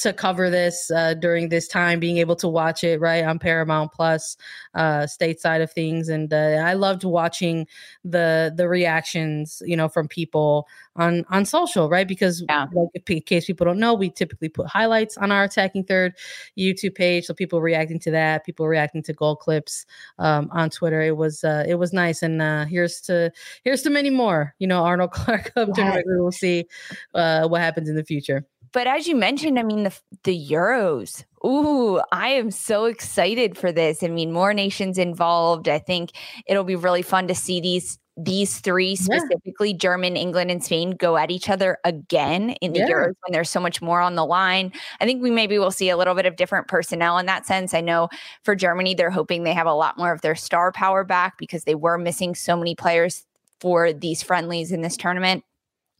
to 0.00 0.12
cover 0.14 0.48
this 0.48 0.90
uh, 0.90 1.14
during 1.14 1.50
this 1.50 1.68
time, 1.68 2.00
being 2.00 2.16
able 2.18 2.36
to 2.36 2.48
watch 2.48 2.82
it 2.82 3.00
right 3.00 3.22
on 3.24 3.38
Paramount 3.38 3.92
Plus, 3.92 4.36
uh, 4.74 5.00
stateside 5.02 5.62
of 5.62 5.70
things, 5.70 6.08
and 6.08 6.32
uh, 6.32 6.62
I 6.64 6.72
loved 6.72 7.04
watching 7.04 7.66
the 8.04 8.52
the 8.56 8.68
reactions, 8.68 9.62
you 9.64 9.76
know, 9.76 9.88
from 9.88 10.08
people 10.08 10.66
on 10.96 11.24
on 11.28 11.44
social, 11.44 11.88
right? 11.88 12.08
Because 12.08 12.42
yeah. 12.48 12.66
like, 12.72 12.88
in 13.08 13.20
case 13.22 13.46
people 13.46 13.66
don't 13.66 13.78
know, 13.78 13.94
we 13.94 14.10
typically 14.10 14.48
put 14.48 14.66
highlights 14.66 15.18
on 15.18 15.30
our 15.30 15.44
attacking 15.44 15.84
third 15.84 16.14
YouTube 16.58 16.94
page, 16.94 17.26
so 17.26 17.34
people 17.34 17.60
reacting 17.60 17.98
to 18.00 18.10
that, 18.10 18.46
people 18.46 18.66
reacting 18.66 19.02
to 19.02 19.09
goal 19.12 19.36
clips 19.36 19.86
um, 20.18 20.48
on 20.52 20.70
Twitter. 20.70 21.00
It 21.02 21.16
was 21.16 21.44
uh, 21.44 21.64
it 21.66 21.76
was 21.76 21.92
nice, 21.92 22.22
and 22.22 22.40
uh, 22.40 22.64
here's 22.64 23.00
to 23.02 23.32
here's 23.64 23.82
to 23.82 23.90
many 23.90 24.10
more. 24.10 24.54
You 24.58 24.66
know, 24.66 24.84
Arnold 24.84 25.10
Clark 25.12 25.54
Cup 25.54 25.72
tournament. 25.74 26.06
We 26.06 26.20
will 26.20 26.32
see 26.32 26.66
uh, 27.14 27.48
what 27.48 27.60
happens 27.60 27.88
in 27.88 27.96
the 27.96 28.04
future. 28.04 28.46
But 28.72 28.86
as 28.86 29.08
you 29.08 29.16
mentioned, 29.16 29.58
I 29.58 29.62
mean 29.62 29.82
the 29.84 29.92
the 30.24 30.48
Euros. 30.50 31.24
Ooh, 31.44 32.00
I 32.12 32.28
am 32.28 32.50
so 32.50 32.84
excited 32.84 33.56
for 33.56 33.72
this. 33.72 34.02
I 34.02 34.08
mean, 34.08 34.32
more 34.32 34.52
nations 34.52 34.98
involved. 34.98 35.68
I 35.68 35.78
think 35.78 36.10
it'll 36.46 36.64
be 36.64 36.76
really 36.76 37.02
fun 37.02 37.28
to 37.28 37.34
see 37.34 37.60
these 37.60 37.98
these 38.24 38.60
three 38.60 38.96
specifically, 38.96 39.70
yeah. 39.70 39.76
German, 39.76 40.16
England, 40.16 40.50
and 40.50 40.62
Spain, 40.62 40.90
go 40.92 41.16
at 41.16 41.30
each 41.30 41.48
other 41.48 41.78
again 41.84 42.50
in 42.60 42.72
the 42.72 42.80
yeah. 42.80 42.88
Euros 42.88 43.14
when 43.24 43.32
there's 43.32 43.50
so 43.50 43.60
much 43.60 43.80
more 43.80 44.00
on 44.00 44.14
the 44.14 44.24
line. 44.24 44.72
I 45.00 45.04
think 45.04 45.22
we 45.22 45.30
maybe 45.30 45.58
will 45.58 45.70
see 45.70 45.88
a 45.88 45.96
little 45.96 46.14
bit 46.14 46.26
of 46.26 46.36
different 46.36 46.68
personnel 46.68 47.18
in 47.18 47.26
that 47.26 47.46
sense. 47.46 47.72
I 47.72 47.80
know 47.80 48.08
for 48.44 48.54
Germany, 48.54 48.94
they're 48.94 49.10
hoping 49.10 49.44
they 49.44 49.54
have 49.54 49.66
a 49.66 49.72
lot 49.72 49.96
more 49.96 50.12
of 50.12 50.20
their 50.20 50.34
star 50.34 50.72
power 50.72 51.02
back 51.04 51.38
because 51.38 51.64
they 51.64 51.74
were 51.74 51.98
missing 51.98 52.34
so 52.34 52.56
many 52.56 52.74
players 52.74 53.24
for 53.60 53.92
these 53.92 54.22
friendlies 54.22 54.72
in 54.72 54.82
this 54.82 54.96
tournament. 54.96 55.44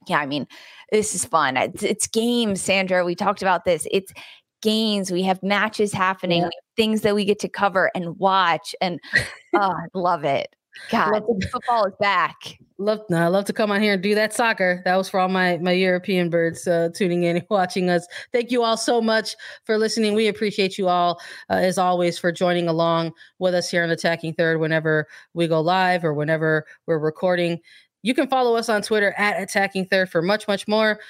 Yeah, 0.07 0.19
I 0.19 0.27
mean, 0.27 0.47
this 0.93 1.15
is 1.15 1.25
fun. 1.25 1.57
It's, 1.57 1.83
it's 1.83 2.07
games, 2.07 2.61
Sandra. 2.61 3.05
We 3.05 3.15
talked 3.15 3.43
about 3.43 3.65
this. 3.65 3.87
It's 3.91 4.13
games. 4.63 5.11
We 5.11 5.23
have 5.23 5.43
matches 5.43 5.93
happening, 5.93 6.43
yeah. 6.43 6.51
things 6.77 7.03
that 7.03 7.15
we 7.15 7.25
get 7.25 7.39
to 7.41 7.49
cover 7.49 7.91
and 7.95 8.19
watch. 8.19 8.75
And 8.81 9.01
oh, 9.55 9.73
I 9.73 9.87
love 9.95 10.25
it. 10.25 10.55
God, 10.91 11.23
football 11.51 11.87
is 11.87 11.95
back. 12.01 12.59
Love, 12.79 13.01
no, 13.11 13.19
I 13.19 13.27
love 13.27 13.45
to 13.47 13.53
come 13.53 13.71
on 13.71 13.83
here 13.83 13.95
and 13.95 14.03
do 14.03 14.15
that 14.15 14.33
soccer. 14.33 14.81
That 14.85 14.97
was 14.97 15.09
for 15.09 15.21
all 15.21 15.29
my 15.29 15.59
my 15.59 15.73
European 15.73 16.31
birds 16.31 16.67
uh, 16.67 16.89
tuning 16.95 17.25
in 17.25 17.37
and 17.37 17.47
watching 17.51 17.91
us. 17.91 18.07
Thank 18.33 18.51
you 18.51 18.63
all 18.63 18.77
so 18.77 19.01
much 19.03 19.37
for 19.65 19.77
listening. 19.79 20.15
We 20.15 20.29
appreciate 20.29 20.79
you 20.79 20.89
all 20.89 21.21
uh, 21.51 21.55
as 21.55 21.79
always 21.79 22.19
for 22.19 22.33
joining 22.33 22.69
along 22.69 23.13
with 23.39 23.55
us 23.55 23.71
here 23.71 23.83
on 23.83 23.91
Attacking 23.91 24.35
Third 24.35 24.61
whenever 24.61 25.07
we 25.35 25.47
go 25.47 25.61
live 25.61 26.05
or 26.05 26.15
whenever 26.15 26.67
we're 26.87 26.99
recording. 26.99 27.61
You 28.03 28.15
can 28.15 28.29
follow 28.29 28.57
us 28.57 28.71
on 28.71 28.81
Twitter 28.81 29.13
at 29.19 29.43
Attacking 29.43 29.87
Third 29.87 30.09
for 30.09 30.23
much, 30.23 30.49
much 30.49 30.67
more 30.67 31.01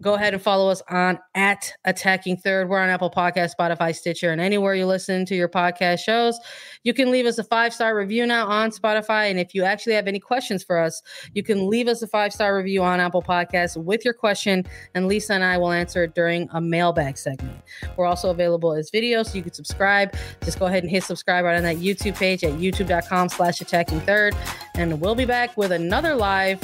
go 0.00 0.14
ahead 0.14 0.34
and 0.34 0.42
follow 0.42 0.70
us 0.70 0.82
on 0.88 1.18
at 1.34 1.72
attacking 1.84 2.36
third. 2.38 2.68
We're 2.68 2.78
on 2.78 2.88
apple 2.88 3.10
podcast 3.10 3.52
spotify 3.58 3.94
stitcher 3.94 4.30
and 4.30 4.40
anywhere 4.40 4.74
you 4.74 4.86
listen 4.86 5.26
to 5.26 5.34
your 5.34 5.48
podcast 5.48 6.00
shows. 6.00 6.38
You 6.84 6.94
can 6.94 7.10
leave 7.10 7.26
us 7.26 7.38
a 7.38 7.44
five 7.44 7.74
star 7.74 7.96
review 7.96 8.26
now 8.26 8.46
on 8.46 8.70
spotify. 8.70 9.30
And 9.30 9.38
if 9.38 9.54
you 9.54 9.64
actually 9.64 9.94
have 9.94 10.06
any 10.06 10.18
questions 10.20 10.62
for 10.62 10.78
us 10.78 11.02
you 11.34 11.42
can 11.42 11.68
leave 11.68 11.88
us 11.88 12.02
a 12.02 12.06
five 12.06 12.32
star 12.32 12.56
review 12.56 12.82
on 12.82 13.00
apple 13.00 13.22
podcast 13.22 13.82
with 13.82 14.04
your 14.04 14.14
question 14.14 14.64
and 14.94 15.06
lisa 15.06 15.34
and 15.34 15.44
i 15.44 15.56
will 15.56 15.72
answer 15.72 16.04
it 16.04 16.14
during 16.14 16.48
a 16.52 16.60
mailbag 16.60 17.16
segment. 17.16 17.56
We're 17.96 18.06
also 18.06 18.30
available 18.30 18.72
as 18.72 18.90
video 18.90 19.22
so 19.22 19.36
you 19.36 19.42
can 19.42 19.52
subscribe. 19.52 20.14
Just 20.42 20.58
go 20.58 20.66
ahead 20.66 20.82
and 20.82 20.90
hit 20.90 21.04
subscribe 21.04 21.44
right 21.44 21.56
on 21.56 21.62
that 21.64 21.76
youtube 21.76 22.16
page 22.16 22.44
at 22.44 22.52
youtube.com 22.54 23.28
slash 23.28 23.60
attacking 23.60 24.00
third. 24.00 24.34
And 24.74 25.00
we'll 25.00 25.14
be 25.14 25.24
back 25.24 25.56
with 25.56 25.72
another 25.72 26.14
live 26.14 26.60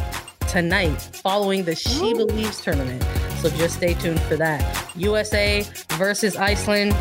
tonight 0.48 1.00
following 1.22 1.64
the 1.64 1.72
SheBelieves 1.72 2.62
tournament. 2.62 3.04
So 3.40 3.50
just 3.50 3.76
stay 3.76 3.94
tuned 3.94 4.20
for 4.22 4.36
that. 4.36 4.92
USA 4.96 5.62
versus 5.92 6.36
Iceland. 6.36 6.94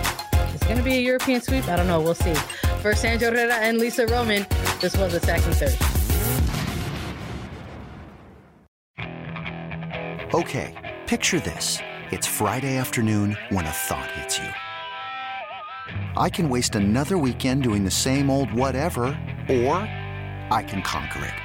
It's 0.54 0.63
going 0.63 0.78
to 0.78 0.84
be 0.84 0.95
a 0.95 1.02
European 1.02 1.41
sweep. 1.41 1.67
I 1.67 1.76
don't 1.76 1.88
know. 1.88 2.02
We'll 2.02 2.13
see. 2.13 2.34
For 2.82 2.93
Sandra 2.93 3.30
Herrera 3.30 3.56
and 3.56 3.78
Lisa 3.78 4.06
Roman, 4.08 4.45
this 4.80 4.95
was 4.98 5.13
Attacking 5.13 5.54
Third. 5.54 5.78
Okay, 10.34 10.74
picture 11.08 11.39
this. 11.39 11.80
It's 12.12 12.28
Friday 12.28 12.78
afternoon 12.78 13.38
when 13.50 13.65
a 13.65 13.71
thought 13.71 14.12
hits 14.12 14.38
you. 14.38 14.50
I 16.17 16.30
can 16.30 16.50
waste 16.50 16.76
another 16.76 17.17
weekend 17.17 17.63
doing 17.63 17.84
the 17.84 17.91
same 17.91 18.30
old 18.30 18.52
whatever, 18.54 19.06
or 19.50 19.78
I 20.52 20.65
can 20.67 20.82
conquer 20.82 21.24
it. 21.26 21.44